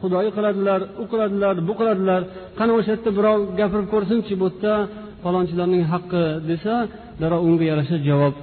[0.00, 2.20] xudoyi qiladilar u qiladilar bu qiladilar.
[2.58, 4.74] Qani o'sha yerda birov gapirib ko'rsinchi bu yerda
[5.22, 6.74] falonchilarning haqqi desa
[7.20, 8.34] darrov unga yarasha javob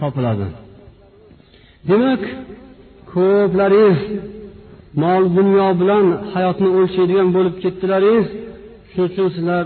[0.00, 0.46] topiladi.
[1.88, 2.22] Demak
[3.12, 4.00] ko'plaringiz
[5.02, 8.26] mol dunyo bilan hayotni o'lchaydigan bo'lib ketdilaringiz
[8.92, 9.64] shuning uchun sizlar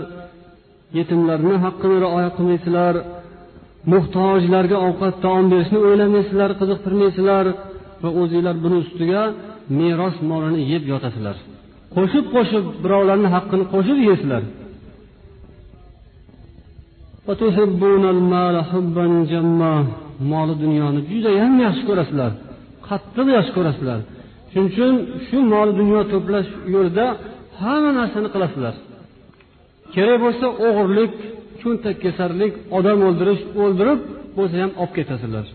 [0.97, 2.95] yetimlarni haqqini rioya qilmaysizlar.
[3.91, 7.45] Muhtojlarga ovqat taom berishni o'ylamaysizlar qiziqtirmaysizlar
[8.03, 9.21] va o'zinglar buni ustiga
[9.79, 11.35] meros molini yeb yotasizlar
[11.95, 14.43] qo'shib qo'shib birovlarni haqqini qo'shib yeysizlar
[20.31, 22.31] moli dunyoni judayam yaxshi ko'rasizlar
[22.91, 23.99] qattiq yaxshi ko'rasizlar.
[24.51, 24.93] Shuning uchun
[25.27, 27.05] shu mol dunyo to'plash yo'lida
[27.61, 28.75] hamma narsani qilasizlar.
[29.93, 31.13] Kerak bo'lsa o'g'irlik
[31.61, 33.99] cho'ntakkesarlik odam o'ldirish o'ldirib
[34.37, 35.45] bo'lsa ham olib ketasizlar.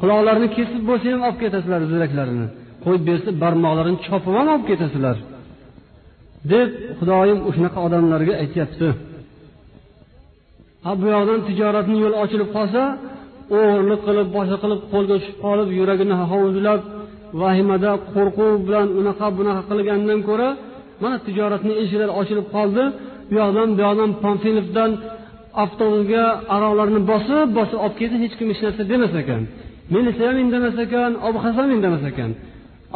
[0.00, 2.46] Quloqlarini kesib bo'lsa ham olib ketasizlar ziraklarini.
[2.84, 5.16] Qo'yib bersa barmoqlarini chopib ham olib ketasizlar.
[6.52, 8.88] Deb xudoyim shunaqa odamlarga aytyapti.
[10.84, 12.82] Ha bu yoqdan tijoratni yo'li ochilib qolsa
[13.56, 16.80] o'g'irlik qilib boshqa qilib qo'lga tushib qolib yuragini hovuzlab
[17.42, 20.48] vahimada qo'rquv bilan unaqa bunaqa qilgandan ko'ra
[21.02, 22.84] mana tijoratni eshiklari ochilib qoldi.
[23.28, 24.90] Bu yoqdan bu yoqdan panfilovdan
[25.62, 29.42] avtobusga aroqlarni bosib bosib olib kelsa hech kim hech narsa demas ekan.
[29.94, 32.30] Milisa ham indamas ekan obqasa ham indamas ekan.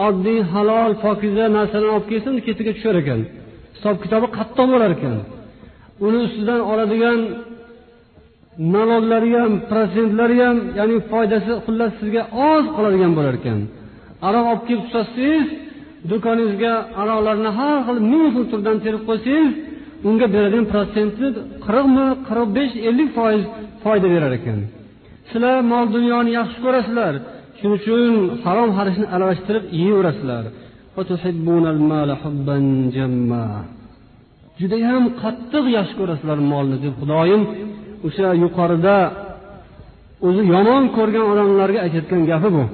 [0.06, 3.20] Oddiy halol pokiza narsalarni olib kelsa uni ketiga tushar ekan.
[3.76, 5.16] Hisob kitobi qattiq bo'lar ekan.
[6.06, 7.20] Uni ustidan oladigan
[8.74, 13.58] naloglari ham protsentlari ham ya'ni foydasi xullas sizga oz qoladigan bo'lar ekan.
[14.28, 15.46] Aroq olib kelib tutasiz
[16.10, 19.52] do'koningizga aroqlarni har xil ming xil turdan terib qo'ysangiz
[20.08, 21.26] unga beradigan protsenti
[21.66, 23.42] qirqmi qirq besh ellik foiz
[23.82, 24.60] foyda berar ekan.
[25.30, 27.14] Sizlar mol dunyoni yaxshi ko'rasizlar.
[27.58, 28.12] Shuning uchun
[28.44, 30.44] harom harishni aralashtirib yeyverasizlar.
[34.60, 37.42] Judayam qattiq yaxshi ko'rasizlar molni deb xudoyim
[38.06, 38.96] o'sha yuqorida
[40.26, 42.64] o'zi yomon ko'rgan odamlarga aytayotgan gapi bu.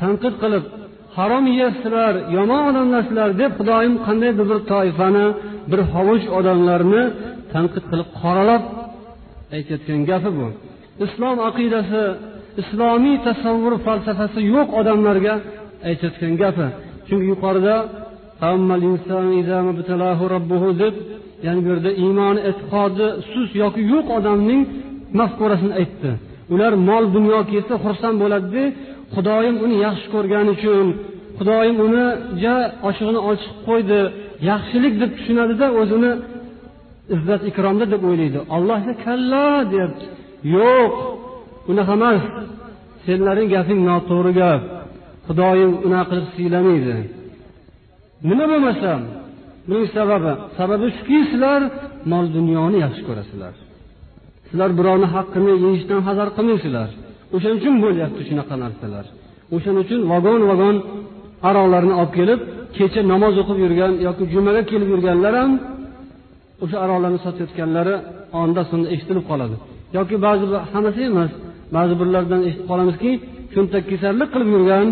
[0.00, 0.64] Tanqid qilib
[1.16, 5.26] harom yeyapsizlar yomon odamlarsizlar deb xudoyim qandaydir bir toifani
[5.70, 7.02] bir hovuch odamlarni
[7.52, 8.62] tanqid qilib qoralab
[9.56, 10.46] aytayotgan gapi bu.
[11.06, 12.02] Islom aqidasi
[12.62, 15.34] islomiy tasavvur falsafasi yo'q odamlarga
[15.88, 16.66] aytayotgan gapi.
[17.06, 17.76] Chunki yuqorida
[20.82, 20.94] deb
[21.46, 24.62] yana bu yerda iymon e'tiqodi sust yoki yo'q odamning
[25.18, 26.10] mafkurasini aytdi.
[26.54, 28.64] Ular mol dunyo kelsa xursand bo'ladida
[29.14, 30.86] xudoyim uni yaxshi ko'rgani uchun.
[31.38, 32.04] Xudoyim uni
[32.42, 32.54] ja
[32.88, 34.00] oshig'ini ochiq qo'ydi.
[34.48, 36.12] Yaxshilik deb tushunadida o'zini
[37.14, 38.38] izzat ikromda deb o'ylaydi.
[38.56, 40.04] Olloh esa kalla deyapti
[40.56, 40.92] yo'q
[41.70, 42.22] unaqa emas.
[43.06, 44.62] Senlarning gaping noto'g'ri gap.
[45.26, 46.94] Xudoyim unaqa qilib siylamaydi.
[48.28, 49.00] Nima bo'lmasam
[49.68, 51.60] buning sababi sababi shuki sizlar
[52.12, 53.54] mol dunyoni yaxshi ko'rasizlar.
[54.48, 56.88] Sizlar birovni haqqini yeyishdan hazar qilmaysizlar.
[57.34, 59.04] O'shaning uchun bo'lyapti shunaqa narsalar.
[59.54, 60.76] O'shaning uchun vagon vagon
[61.48, 62.40] aroqlarni olib kelib
[62.76, 65.52] kecha namoz o'qib yurgan yoki jumaga kelib yurganlar ham
[66.64, 67.94] o'sha aroqlarni sotayotganlari
[68.40, 69.56] onda sonda eshitilib qoladi.
[69.96, 71.30] Yoki ba'zi bir hammasi emas
[71.76, 73.10] ba'zi birlardan eshitib qolamizki
[73.54, 74.86] cho'ntakkesarlik qilib yurgan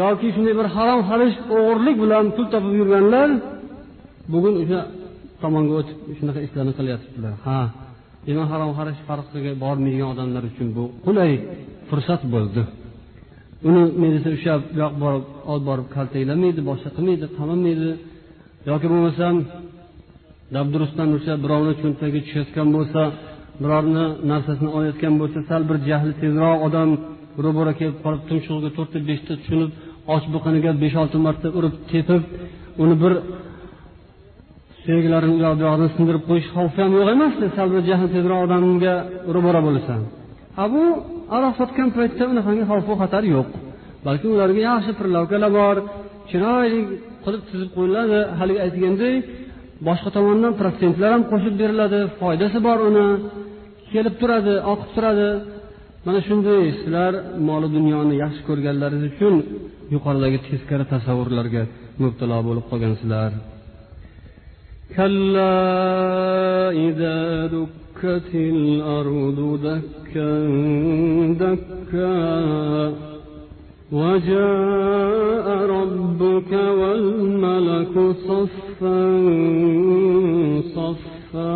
[0.00, 3.28] yoki shunday bir harom xarish o'g'irlik bilan pul topib yurganlar
[4.32, 4.80] bugun o'sha
[5.42, 7.60] tomonga o'tib shunaqa ishlarni qilyaptilar ha
[8.26, 11.32] demak harom xarish farqiga bormaydigan odamlar uchun bu qulay
[11.88, 12.62] fursat bo'ldi.
[13.66, 17.90] Uni men desa o'sha yoq borib olib borib kaltaklamaydi boshqa qilmaydi qamamaydi
[18.70, 19.34] yoki bo'lmasam
[20.54, 23.00] dabdurustdan o'sha birovni cho'ntagiga tushayotgan bo'lsa
[23.62, 26.88] birovni narsasini olayotgan bo'lsa sal bir jahli tezroq odam
[27.44, 29.70] ro'bara kelib qolib tumshug'iga to'rtta beshta tushunib
[30.14, 32.22] och biqiniga besh olti marta urib tepib
[32.82, 33.12] uni bir
[34.82, 38.40] suyaklarini u yoq bu yog'ini sindirib qo'yish xavfi ham yo'q emasda sal bir jahli tezroq
[38.46, 38.94] odamga
[39.34, 40.00] ro'bara bo'lasan.
[40.74, 40.84] Bu
[41.36, 43.48] aroq sotgan paytda unaqangi xavfu xatar yo'q.
[44.06, 45.76] Balki ularga yaxshi prilavkalar bor.
[46.30, 46.80] Chiroyli
[47.24, 48.18] qilib tuzib qo'yiladi.
[48.38, 49.22] Haligi aytgandek
[49.88, 52.00] boshqa tomondan protsentlar ham qo'shib beriladi.
[52.20, 53.08] Foydasi bor uni.
[53.92, 55.28] Kelib turadi oqib turadi.
[56.06, 57.12] Mana shunday sizlar
[57.48, 59.34] moli dunyoni yaxshi ko'rganlaringiz uchun
[59.94, 61.62] yuqoridagi teskari tasavvurlarga
[62.02, 63.30] mubtalo bo'lib qolgansizlar.
[67.97, 70.33] دكت الأرض دكا
[71.43, 72.93] دكا
[73.91, 77.95] وجاء ربك والملك
[78.27, 79.01] صفا
[80.75, 81.53] صفا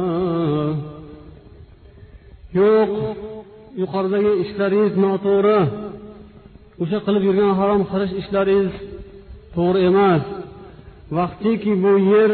[2.58, 2.92] yo'q
[3.82, 5.60] yuqoridagi ishlaringiz noto'g'ri
[6.82, 8.74] o'sha qilib yurgan harom qilish ishlaringiz
[9.56, 10.24] to'g'ri emas
[11.18, 12.32] vaqtiki bu yer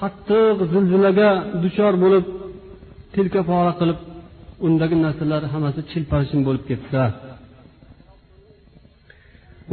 [0.00, 1.30] qattiq zilzilaga
[1.62, 2.24] duchor bo'lib
[3.14, 3.98] tilka pora qilib
[4.66, 7.02] undagi narsalar hammasi chilparchin bo'lib ketsa.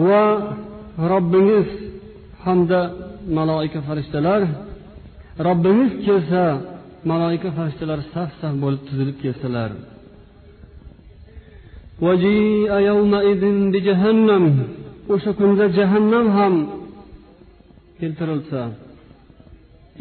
[0.08, 0.24] Va
[1.12, 1.68] robbingiz
[2.46, 2.80] hamda
[3.38, 4.42] maloika farishtalar
[5.48, 6.44] robbingiz kelsa
[7.12, 9.72] maloika farishtalar saf saf bo'lib tizilib kelsalar
[15.14, 16.54] o'sha kunda jahannam ham
[18.00, 18.62] keltirilsa.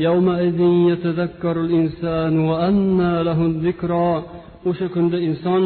[0.07, 0.59] يومئذ
[0.91, 4.09] يتذكر الإنسان وأنى له الذكرى
[4.69, 5.63] o'sha kunda inson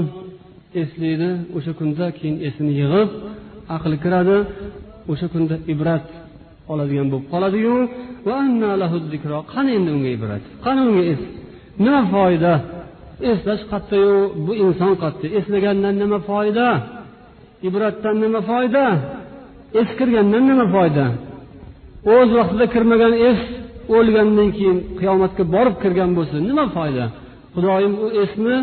[0.81, 3.09] eslaydi o'sha kunda keyin esini yig'ib
[3.75, 4.37] aqli kiradi
[5.11, 6.05] o'sha kunda ibrat
[6.71, 7.75] oladigan bo'lib qoladiyu
[9.53, 11.21] qani endi unga ibrat qani unga es
[11.83, 12.53] nima foyda
[13.31, 14.13] eslash qattayu
[14.45, 16.67] bu inson qatta eslagandan nima foyda
[17.67, 18.85] ibratdan nima foyda
[19.81, 21.05] es kirgandan nima foyda
[22.15, 23.41] o'z vaqtida kirmagan es
[23.96, 27.04] o'lgandan keyin qiyomatga borib kirgan bo'lsa nima foyda?
[27.54, 28.56] Xudoyim u esni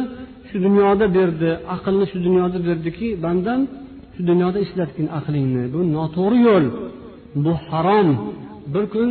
[0.50, 3.62] shu dunyoda berdi aqlni shu dunyoda berdiki bandam
[4.16, 5.64] shu dunyoda ishlatgin aqlingni.
[5.74, 6.66] Bu noto'g'ri yo'l
[7.46, 8.10] bu harom.
[8.74, 9.10] Bir kun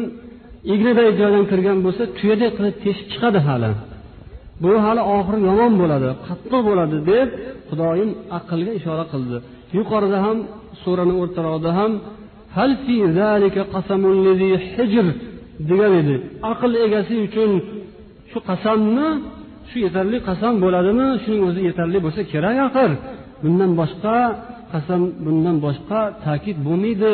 [0.75, 3.71] ignaday joydan kirgan bo'lsa tuyaday qilib teshib chiqadi hali.
[4.63, 7.29] Bu hali oxiri yomon bo'ladi qattiq bo'ladi deb
[7.69, 9.37] xudoyim aqlga ishora qildi.
[9.79, 10.37] Yuqorida ham
[10.83, 11.93] surani o'rtarog'ida ham
[15.71, 16.15] degan edi.
[16.53, 17.51] Aql egasi uchun
[18.31, 19.09] shu qasamni
[19.71, 22.91] shu yetarli qasam bo'ladimi shuning o'zi yetarli bo'lsa kerak axir.
[23.43, 24.17] Bundan boshqa
[24.73, 27.13] qasam bundan boshqa ta'kid bo'lmaydi.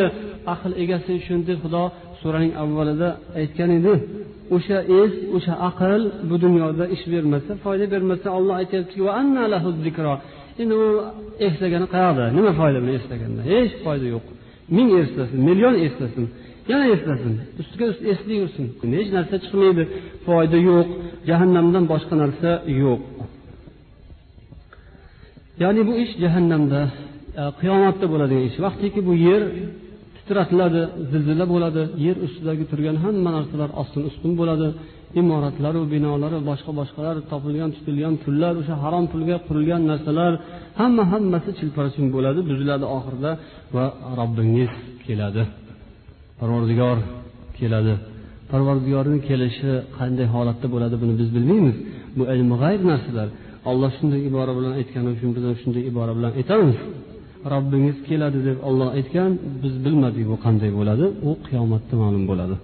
[0.54, 1.84] Aql egasi uchun deb xudo
[2.20, 3.08] suraning avvalida
[3.40, 3.94] aytgan edi.
[4.56, 9.02] O'sha es o'sha aql bu dunyoda ish bermasa foyda bermasa olloh aytyaptiki
[10.62, 10.86] endi u
[11.46, 13.40] eslagani qayoqda nima foyda buni eslaganda?
[13.52, 14.24] Hech foyda yo'q.
[14.76, 16.24] Ming eslasin million eslasin.
[16.70, 18.66] Yana eslasin ustiga ust eslayversin
[18.98, 19.82] hech narsa chiqmaydi
[20.26, 20.88] foyda yo'q
[21.28, 22.50] jahannamdan boshqa narsa
[22.82, 23.02] yo'q.
[25.62, 26.80] Ya'ni bu ish jahannamda
[27.40, 28.56] e, qiyomatda bo'ladigan ish.
[28.66, 29.42] Vaqtiki bu yer
[30.16, 34.68] titratiladi zilzila bo'ladi yer ustidagi turgan hamma narsalar ostin ustun bo'ladi.
[35.20, 40.32] Imoratlaru binolari boshqa boshqalar topilgan tutilgan pullar o'sha harom pulga qurilgan narsalar
[40.80, 43.30] hamma hammasi chilparchin bo'ladi buziladi oxirida
[43.74, 43.84] va
[44.18, 44.72] robbingiz
[45.06, 45.42] keladi.
[46.40, 46.98] Parvardigor
[47.58, 47.94] keladi.
[48.52, 51.76] Parvardigorni kelishi qanday holatda bo'ladi buni biz bilmaymiz.
[52.18, 53.28] Bu ilmi g'ayb narsalar.
[53.70, 56.78] Olloh shunday ibora bilan aytgani uchun biz ham shunday ibora bilan aytamiz.
[57.52, 59.30] Robbingiz keladi deb olloh aytgan
[59.62, 61.04] biz bilmadik bu qanday bo'ladi.
[61.28, 62.56] U qiyomatda ma'lum bo'ladi.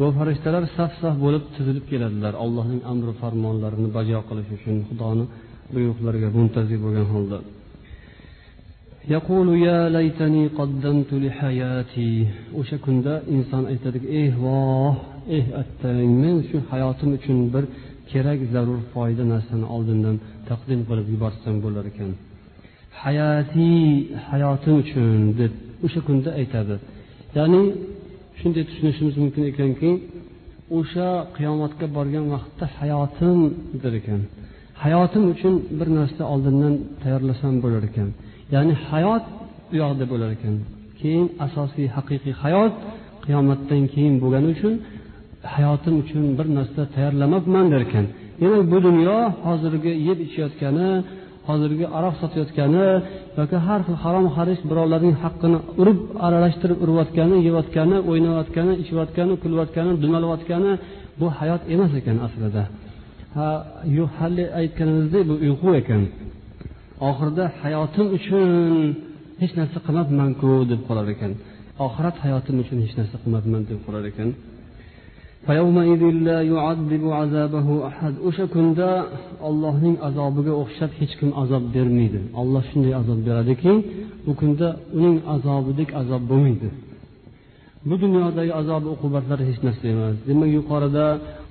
[0.00, 2.32] Va farishtalar saf saf bo'lib tizilib keladilar.
[2.44, 5.24] Allohning amri farmonlarini bajo qilish uchun xudoni
[5.74, 7.38] buyruqlariga muntazir bo'lgan holda.
[9.16, 12.12] يقول يا ليتني قدمت لحياتي.
[12.58, 14.94] O'sha kunda inson aytadiki eh voh
[15.36, 17.64] eh attang men shu hayotim uchun bir
[18.10, 20.16] kerak zarur foyda narsani oldindan
[20.48, 22.10] taqdim qilib yuborsam bo'lar ekan.
[23.02, 23.82] Hayatiy
[24.30, 25.52] hayotim uchun deb
[25.86, 26.74] o'sha kunda aytadi.
[27.38, 27.62] Ya'ni
[28.40, 29.90] shunday tushunishimiz mumkin ekanki
[30.78, 33.38] o'sha qiyomatga borgan vaqtda hayotim
[33.82, 34.20] der ekan.
[34.84, 38.10] Hayotim uchun bir narsa oldindan tayyorlasam bo'lar ekan.
[38.54, 39.24] Ya'ni hayot
[39.72, 40.54] u yoqda bo'lar ekan.
[41.00, 42.74] Keyin asosiy haqiqiy hayot
[43.24, 44.74] qiyomatdan keyin bo'lgani uchun
[45.56, 48.04] hayotim uchun bir narsa tayyorlamabman derkan
[48.40, 50.88] demak bu dunyo hozirgi yeb ichayotgani
[51.48, 52.86] hozirgi aroq sotayotgani
[53.38, 60.72] yoki har xil harom harish birovlarning haqqini urib aralashtirib urayotgani yeyotgani o'ynayotgani ichayotgani kulayotgani dumalayotgani
[61.20, 62.62] bu hayot emas ekan aslida.
[63.36, 63.48] Ha
[64.18, 66.02] haligi aytganimizdek bu uyqu ekan.
[67.06, 68.50] Oxirida hayotim uchun
[69.40, 71.32] hech narsa qilmabmanku deb qolar ekan.
[71.86, 74.30] Oxirat hayotim uchun hech narsa qilmabman deb qolar ekan.
[78.28, 78.88] O'sha kunda
[79.48, 82.20] ollohning azobiga o'xshab hech kim azob bermaydi.
[82.40, 83.72] Olloh shunday azob beradiki
[84.30, 86.68] u kunda uning azobidek azob bo'lmaydi.
[87.88, 90.16] Bu dunyodagi azob uqubatlar hech narsa emas.
[90.28, 91.06] Demak yuqorida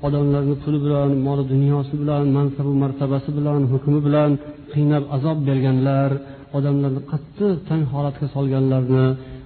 [0.07, 4.31] odamlarni puli bilan moli dunyosi bilan mansabu martabasi bilan hukmi bilan
[4.73, 6.11] qiynab azob berganlar
[6.57, 9.05] odamlarni qattiq tang holatga solganlarni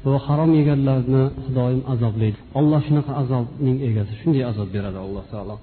[0.10, 1.24] va harom yeganlarni
[1.58, 2.38] doim azoblaydi.
[2.60, 5.56] Alloh shunaqa azobning egasi shunday azob beradi alloh taolo.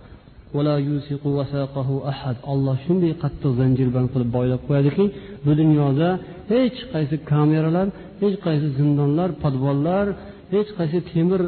[2.52, 5.04] Olloh shunday qattiq zanjirband qilib boylab qo'yadiki
[5.44, 6.08] bu dunyoda
[6.52, 7.86] hech qaysi kameralar
[8.22, 10.06] hech qaysi zindonlar podvollar
[10.52, 11.42] hech qaysi temir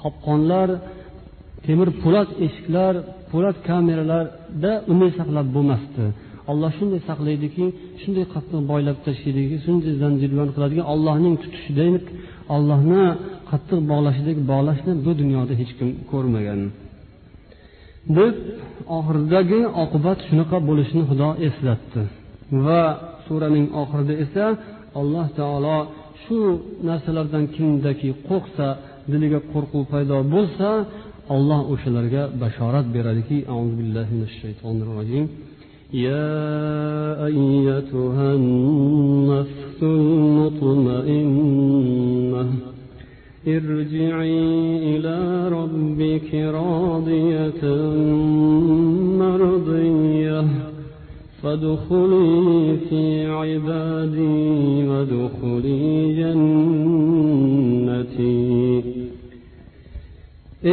[0.00, 0.68] qopqonlar
[1.66, 2.94] temir po'lat eshiklar
[3.30, 6.04] po'lat kameralarda unday saqlab bo'lmasdi.
[6.50, 7.64] Olloh shunday saqlaydiki
[8.02, 12.04] shunday qattiq boylab tashlaydiki shunday zanjirband qiladigan ollohning tutishidek
[12.54, 13.04] ollohni
[13.50, 16.60] qattiq bog'lashidek bog'lashni bu dunyoda hech kim ko'rmagan.
[18.16, 18.34] Deb
[18.98, 22.02] oxiridagi oqibat shunaqa bo'lishini xudo eslatdi.
[22.66, 22.82] Va
[23.26, 24.44] suraning oxirida esa
[25.00, 25.78] alloh taolo
[26.23, 26.37] shu
[26.89, 28.67] narsalardan kimdaki qo'rqsa
[29.11, 30.69] diliga qo'rquv paydo bo'lsa
[31.35, 33.37] olloh o'shalarga bashorat beradiki
[35.93, 41.31] يا أيتها النفس المطمئنة
[43.47, 44.39] ارجعي
[44.95, 47.63] إلى ربك راضية
[49.23, 50.45] مرضية
[51.45, 53.03] فادخلي في
[53.39, 54.39] عبادي
[54.89, 55.83] وادخلي
[56.19, 58.41] جنتي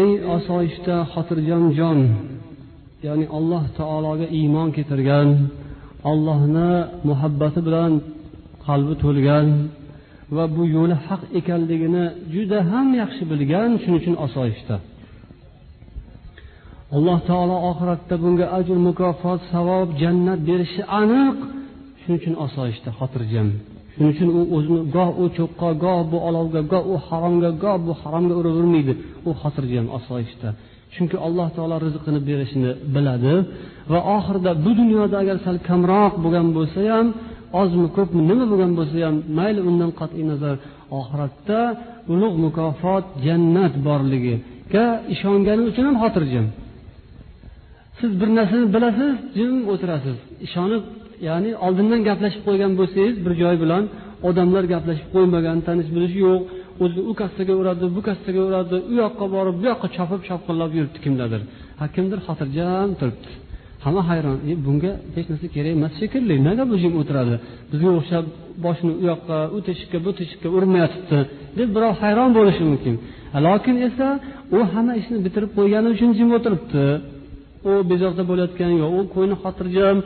[0.00, 1.98] ey osoyishta xotirjam jon
[3.06, 5.28] ya'ni alloh taologa iymon keltirgan
[6.10, 6.70] allohni
[7.08, 7.92] muhabbati bilan
[8.66, 9.48] qalbi to'lgan
[10.36, 14.76] va bu yo'li haq ekanligini juda ham yaxshi bilgan shuning uchun osoyishta
[16.95, 21.37] Alloh taolo oxiratda bunga ajr mukofot savob jannat berishi aniq.
[22.01, 23.47] Shuning uchun osoyishta xotirjam.
[23.93, 27.93] Shuning uchun u o'zini goh u cho'qqa goh bu olovga goh u haromga goh bu
[28.01, 28.93] haromga uravermaydi
[29.29, 30.49] u xotirjam osoyishta.
[30.93, 33.33] Chunki alloh taolo rizqini berishini biladi
[33.91, 37.07] va oxirida bu dunyoda agar sal kamroq bo'lgan bo'lsa ham
[37.61, 40.55] ozmi ko'pmi nima bo'lgan bo'lsa ham mayli undan qat'iy nazar.
[40.99, 41.59] Oxiratda
[42.13, 46.47] ulug' mukofot jannat borligiga ishongani uchun ham xotirjam.
[48.03, 50.17] Siz bir narsani bilasiz jim o'tirasiz.
[50.47, 50.83] Ishonib
[51.27, 53.83] ya'ni oldindan gaplashib qo'ygan bo'lsangiz bir joy bilan
[54.29, 56.41] odamlar gaplashib qo'ymagan tanish bilish yo'q.
[56.83, 60.99] O'zi u kassaga uradi bu kassaga uradi u yoqqa borib bu yoqqa chopib chopqillab yuribdi
[61.05, 61.41] kimdadir.
[61.79, 63.29] Ha kimdir xotirjam turibdi.
[63.85, 64.37] Hamma hayron.
[64.51, 66.35] E bunga hech narsa kerak emas shekilli.
[66.47, 67.35] Nega bu jim o'tiradi?
[67.71, 68.25] Bizga o'xshab
[68.65, 71.19] boshini u yoqqa u teshikka bu teshikka urmayotibdi
[71.59, 72.95] deb birov hayron bo'lishi mumkin.
[73.47, 74.07] Lokin esa
[74.57, 76.83] u hamma ishni bitirib qo'ygani uchun jim o'tiribdi.
[77.69, 78.91] U bezovta bo'layotgani yo'q.
[78.97, 79.97] U ko'ngli xotirjam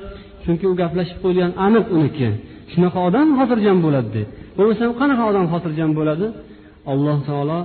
[0.43, 2.27] chunki u gaplashib qo'yilgan aniq uniki.
[2.71, 4.21] Shunaqa odam xotirjam bo'ladi
[4.57, 6.25] bo'lmasam qanaqa odam xotirjam bo'ladi?
[6.91, 7.59] Alloh taolo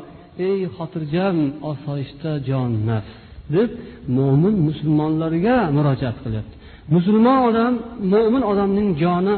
[0.49, 1.36] ey xotirjam
[1.70, 3.12] osoyishta jon nafs
[3.55, 3.70] deb
[4.16, 6.55] mo'min musulmonlarga murojaat qilyapti.
[6.95, 7.72] Musulmon odam
[8.12, 9.36] mo'min odamning joni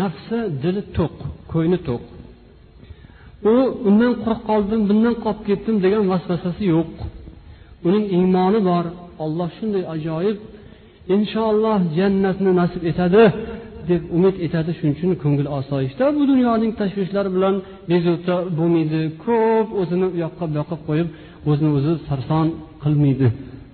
[0.00, 1.14] nafsi dili to'q
[1.52, 2.02] ko'ngli to'q.
[3.52, 3.54] U
[3.88, 6.92] undan quruq qoldim bundan qolib ketdim degan vasvasasi yo'q.
[7.86, 8.84] Uning iymoni bor
[9.24, 10.38] olloh shunday ajoyib
[11.16, 13.24] inshaalloh jannatni nasib etadi
[13.90, 17.54] deb umid etadi shuning uchun ko'ngil osoyishta bu dunyoning tashvishlari bilan
[17.90, 19.00] bezovta bo'lmaydi.
[19.24, 21.08] Ko'p o'zini u yoqqa bu yoqqa qo'yib
[21.50, 22.46] o'zini o'zi sarson
[22.82, 23.28] qilmaydi.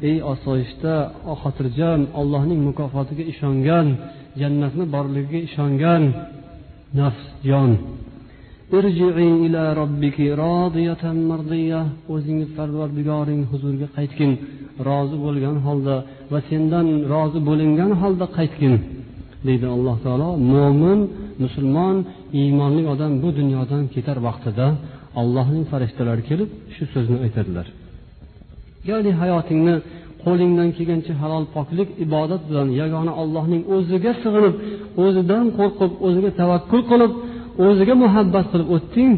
[0.09, 0.95] Ey osoyishta
[1.43, 3.87] xotirjam allohning mukofotiga ishongan
[4.41, 6.03] jannatni borligiga ishongan
[6.99, 7.71] nafs jon.
[12.15, 14.33] O'zingiz parvardigoring huzuriga qaytgin.
[14.89, 15.97] Rozi bo'lgan holda
[16.33, 18.75] va sendan rozi bo'lingan holda qaytgin
[19.49, 20.29] deydi alloh taolo.
[20.53, 21.01] Mo'min
[21.43, 21.97] musulmon
[22.41, 24.67] iymonli odam bu dunyodan ketar vaqtida
[25.21, 27.67] allohning farishtalari kelib shu so'zni aytadilar.
[28.91, 29.75] Ya'ni hayotingni
[30.25, 34.55] qo'lingdan kelgancha halol poklik ibodat bilan yagona allohning o'ziga sig'inib
[35.05, 37.13] o'zidan qo'rqib o'ziga tavakkul qilib
[37.65, 39.13] o'ziga muhabbat qilib o'tding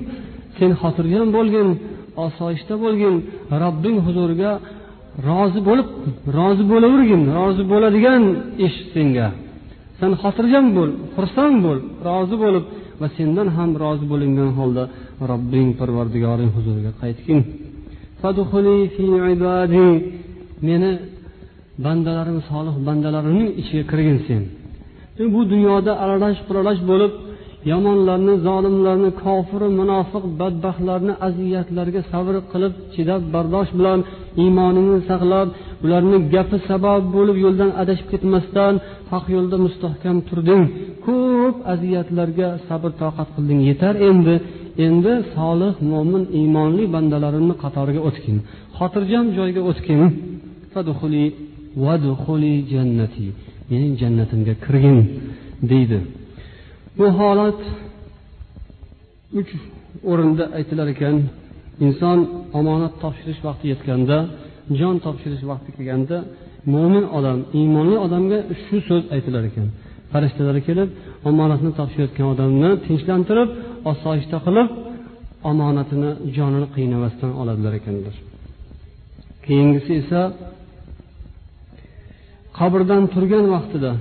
[0.58, 1.68] sen xotirjam bo'lgin
[2.26, 3.14] osoyishta bo'lgin
[3.62, 4.52] robbing huzuriga
[5.28, 5.88] rozi bo'lib
[6.38, 8.22] rozi bo'lavergin rozi bo'ladigan
[8.66, 9.28] ish senga.
[9.98, 11.78] Sen xotirjam bo'l xursand bo'l
[12.08, 12.64] rozi bo'lib
[13.00, 14.84] va sendan ham rozi bo'lingan holda
[15.30, 17.40] robbing parvardigoring huzuriga qaytgin.
[20.68, 20.90] Meni
[21.84, 24.42] bandalarim solih bandalarimning ichiga kirgin sen
[25.34, 27.12] bu dunyoda aralash quralash bo'lib
[27.72, 34.00] yomonlarni zolimlarni kofiru munofiq badbaxtlarni aziyatlarga sabr qilib chidab bardosh bilan
[34.42, 35.48] iymoningni saqlab
[35.84, 38.74] ularni gapi sabab bo'lib yo'ldan adashib ketmasdan
[39.12, 40.62] haq yo'lda mustahkam turding.
[41.06, 43.60] Ko'p aziyatlarga sabr toqat qilding.
[43.70, 44.34] Yetar endi.
[44.86, 48.36] Endi solih mo'min iymonli bandalarimni qatoriga o'tgin.
[48.78, 50.00] Xotirjam joyga o'tgin.
[53.70, 54.98] Mening jannatimga kirgin
[55.70, 55.98] deydi.
[56.98, 57.60] Bu holat
[59.38, 59.50] uch
[60.10, 61.16] o'rinda aytilar ekan.
[61.86, 62.18] Inson
[62.58, 64.18] omonat topshirish vaqti yetganda
[64.80, 66.16] jon topshirish vaqti kelganda
[66.74, 69.66] mo'min odam iymonli odamga shu so'z aytilar ekan.
[70.12, 70.88] Farishtalar kelib
[71.30, 73.48] omonatni topshirayotgan odamni tinchlantirib
[73.92, 74.68] osoyishta qilib
[75.50, 78.14] omonatini jonini qiynamasdan oladilar ekanlar.
[79.46, 80.20] Keyingisi esa
[82.58, 83.92] qabrdan turgan vaqtida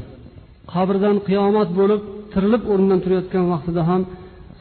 [0.73, 2.01] qabrdan qiyomat bo'lib
[2.37, 4.01] tirilib o'rnidan turayotgan vaqtida ham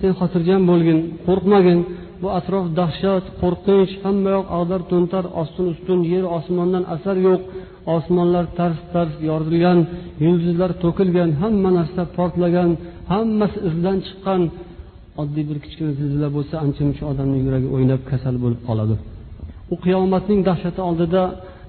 [0.01, 1.79] sen xotirjam bo'lgin qo'rqmagin.
[2.23, 7.41] Bu atrof dahshat qo'rqinch hamma yoq ag'dar to'ntar ostin ustun yer osmondan asar yo'q.
[7.97, 9.79] Osmonlar tars tars yorilgan
[10.25, 12.71] yulduzlar to'kilgan hamma narsa portlagan
[13.13, 14.43] hammasi izdan chiqqan.
[15.23, 18.95] Oddiy bir kichkina zilzila bo'lsa ancha muncha odamni yuragi o'ynab kasal bo'lib qoladi.
[19.73, 21.23] U qiyomatning dahshati oldida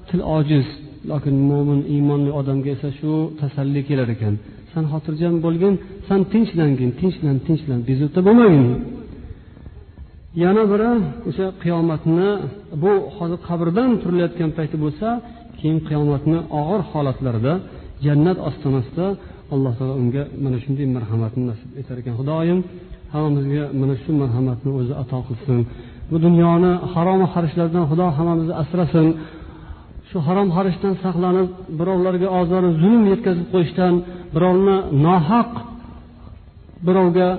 [0.09, 0.67] til ojiz
[1.11, 4.35] lokin mo'min iymonli odamga esa shu tasalli kelar ekan.
[4.77, 5.73] San xotirjam bo'lgin
[6.07, 8.67] san tinchlangin tinchlan tinchlan bezovta bo'lmagin.
[10.43, 10.91] Yana biri
[11.29, 12.29] o'sha qiyomatni
[12.83, 15.07] bu hozir qabrdan turilayotgan payti bo'lsa
[15.59, 17.53] keyin qiyomatni og'ir holatlarida
[18.05, 19.07] jannat ostonasida
[19.53, 22.13] alloh taolo unga mana shunday marhamatni nasib etar ekan.
[22.19, 22.59] Xudoyim
[23.13, 25.57] hammamizga mana shu marhamatni o'zi ato qilsin.
[26.09, 29.07] Bu dunyoni harom xarishlardan xudo hammamizni asrasin.
[30.09, 31.49] Shu harom xarishdan saqlanib
[31.79, 33.93] birovlarga ozor zulm yetkazib qo'yishdan
[34.35, 35.51] birovni nohaq
[36.87, 37.29] birovga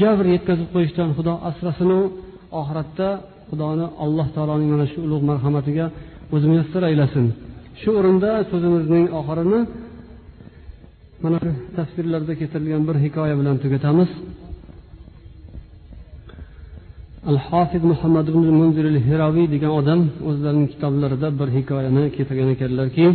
[0.00, 2.00] jabr yetkazib qo'yishdan xudo asrasinu.
[2.60, 3.08] Oxiratda
[3.50, 5.86] xudoni alloh taoloning mana shu ulug' marhamatiga
[6.34, 7.26] o'zi muyassar aylasin.
[7.80, 9.60] Shu o'rinda so'zimizning oxirini
[11.24, 11.38] mana
[11.76, 14.10] tafsirlarda keltirilgan bir hikoya bilan tugatamiz.
[17.30, 23.06] Al hofiz muhammad ibn munzir al hiroviy degan odam o'zlarining kitoblarida bir hikoyani keltirgan ekanlarki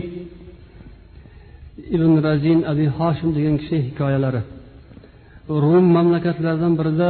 [1.95, 4.41] ibn razin abi hoshim degan kishi hikoyalari.
[5.63, 7.09] Rum mamlakatlaridan birida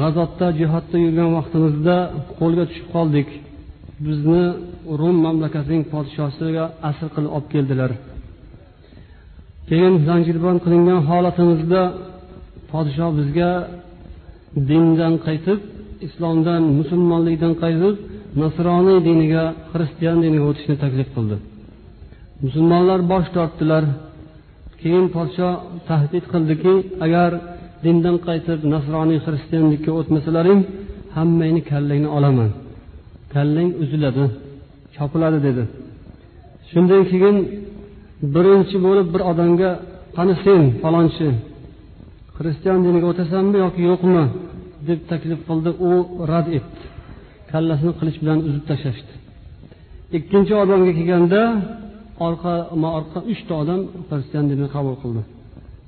[0.00, 1.96] g'azotda jihodda yurgan vaqtimizda
[2.38, 3.28] qo'lga tushib qoldik.
[4.06, 4.42] Bizni
[5.00, 7.90] rum mamlakatining podshosiga asr qilib olib keldilar.
[9.68, 11.82] Keyin zanjirband qilingan holatimizda
[12.72, 13.50] podsho bizga
[14.70, 15.58] dindan qaytib
[16.06, 17.94] islomdan musulmonlikdan qaytib
[18.42, 21.36] nasroniy diniga xristian diniga o'tishni taklif qildi.
[22.44, 23.84] Musulmonlar bosh tortdilar.
[24.80, 25.50] Keyin podsho
[25.88, 26.74] tahdid qildiki
[27.06, 27.30] agar
[27.84, 30.60] dindan qaytib nasroniy xristianlikka o'tmasalaring
[31.16, 32.50] hammangni kallangni olaman.
[33.32, 34.24] Kallang uziladi
[34.96, 35.64] chopiladi dedi.
[36.70, 37.36] Shundan keyin
[38.34, 39.70] birinchi bo'lib bir odamga
[40.16, 41.28] qani sen falonchi
[42.36, 44.24] xristian diniga o'tasanmi yoki yo'qmi?
[44.88, 45.90] Deb taklif qildi u
[46.30, 46.82] rad etdi.
[47.50, 49.12] Kallasini qilich bilan uzib tashlashdi.
[50.18, 51.40] Ikkinchi odamga kelganda
[52.26, 55.22] orqama orqa uchta odam xristian dinini qabul qildi.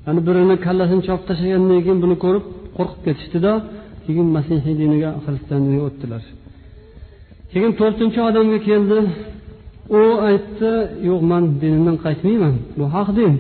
[0.05, 2.45] Ya'ni birini kallasini chopib tashlagandan keyin buni ko'rib
[2.77, 3.53] qo'rqib ketishdida
[4.07, 6.23] keyin masihiy diniga xristian diniga o'tdilar.
[7.53, 8.99] Keyin to'rtinchi odamga keldi.
[9.99, 10.71] U aytdi
[11.09, 12.55] yo'q man dinimdan qaytmayman.
[12.79, 13.33] Bu haq din.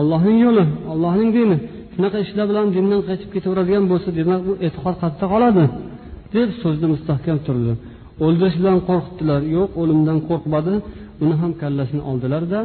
[0.00, 1.56] Ollohning yo'li ollohning dini.
[1.94, 5.64] Shunaqa ishlar bilan dindan qaytib ketaveradigan bo'lsa demak bu e'tiqod qayerda qoladi
[6.34, 7.72] deb so'zni mustahkam turdi.
[8.24, 10.74] O'ldirish bilan qo'rqitdilar yo'q o'limdan qo'rqmadi.
[11.22, 12.58] Uni ham kallasini oldilarda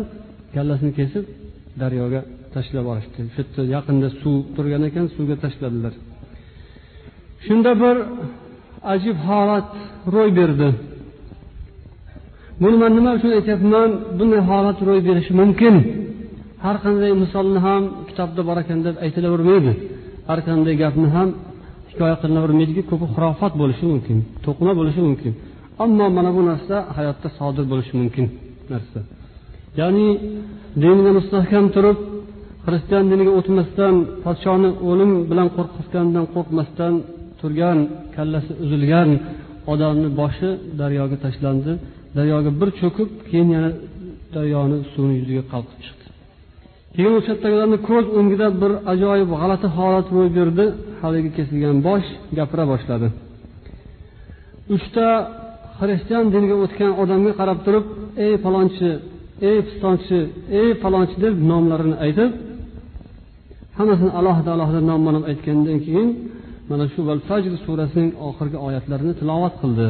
[0.56, 1.24] kallasini kesib
[1.82, 2.22] daryoga
[2.54, 5.94] tashlab yuborishdi shu yerda yaqinda suv turgan ekan suvga tashladilar.
[7.46, 7.96] Shunda bir
[8.94, 9.68] ajib holat
[10.16, 10.70] ro'y berdi.
[12.62, 13.90] Buni man nima uchun aytyapman?
[14.18, 15.76] Bunday holat ro'y berishi mumkin.
[16.64, 17.84] Har qanday misolni ham
[18.18, 19.72] kitobda bor ekan deb aytilavermaydi.
[20.30, 21.30] Har qanday gapni ham
[21.92, 25.32] hikoya qilinavermaydiki ko'pi xurofot bo'lishi mumkin to'qima bo'lishi mumkin.
[25.84, 28.26] Ammo mana bu narsa hayotda sodir bo'lishi mumkin
[28.74, 29.00] narsa.
[29.80, 30.08] Ya'ni
[30.82, 31.98] dinga mustahkam turib
[32.66, 33.96] xristian diniga o'tmasdan
[34.26, 36.94] podshoni o'lim bilan qo'rqitganidan qo'rqmasdan
[37.40, 37.80] turgan
[38.16, 39.10] kallasi uzilgan
[39.72, 40.50] odamni boshi
[40.82, 41.72] daryoga tashlandi.
[42.18, 43.70] Daryoga bir cho'kib keyin yana
[44.36, 46.07] daryoni suvini yuziga qalqib chiqdi.
[46.98, 50.66] Keyin o'sha yerdagilarni ko'z o'ngida bir ajoyib g'alati holat ro'y berdi.
[51.02, 53.08] Haligi kesilgan bosh gapira boshladi.
[54.76, 55.08] Uchta
[55.80, 57.86] xristian diniga o'tgan odamga qarab turib
[58.26, 58.90] ey falonchi
[59.50, 60.20] ey pistonchi
[60.60, 62.32] ey falonchi deb nomlarini aytib
[63.78, 66.10] hammasini alohida alohida nomma nom aytgandan keyin
[66.70, 69.90] mana shu val fajr surasining oxirgi oyatlarini tilovat qildi.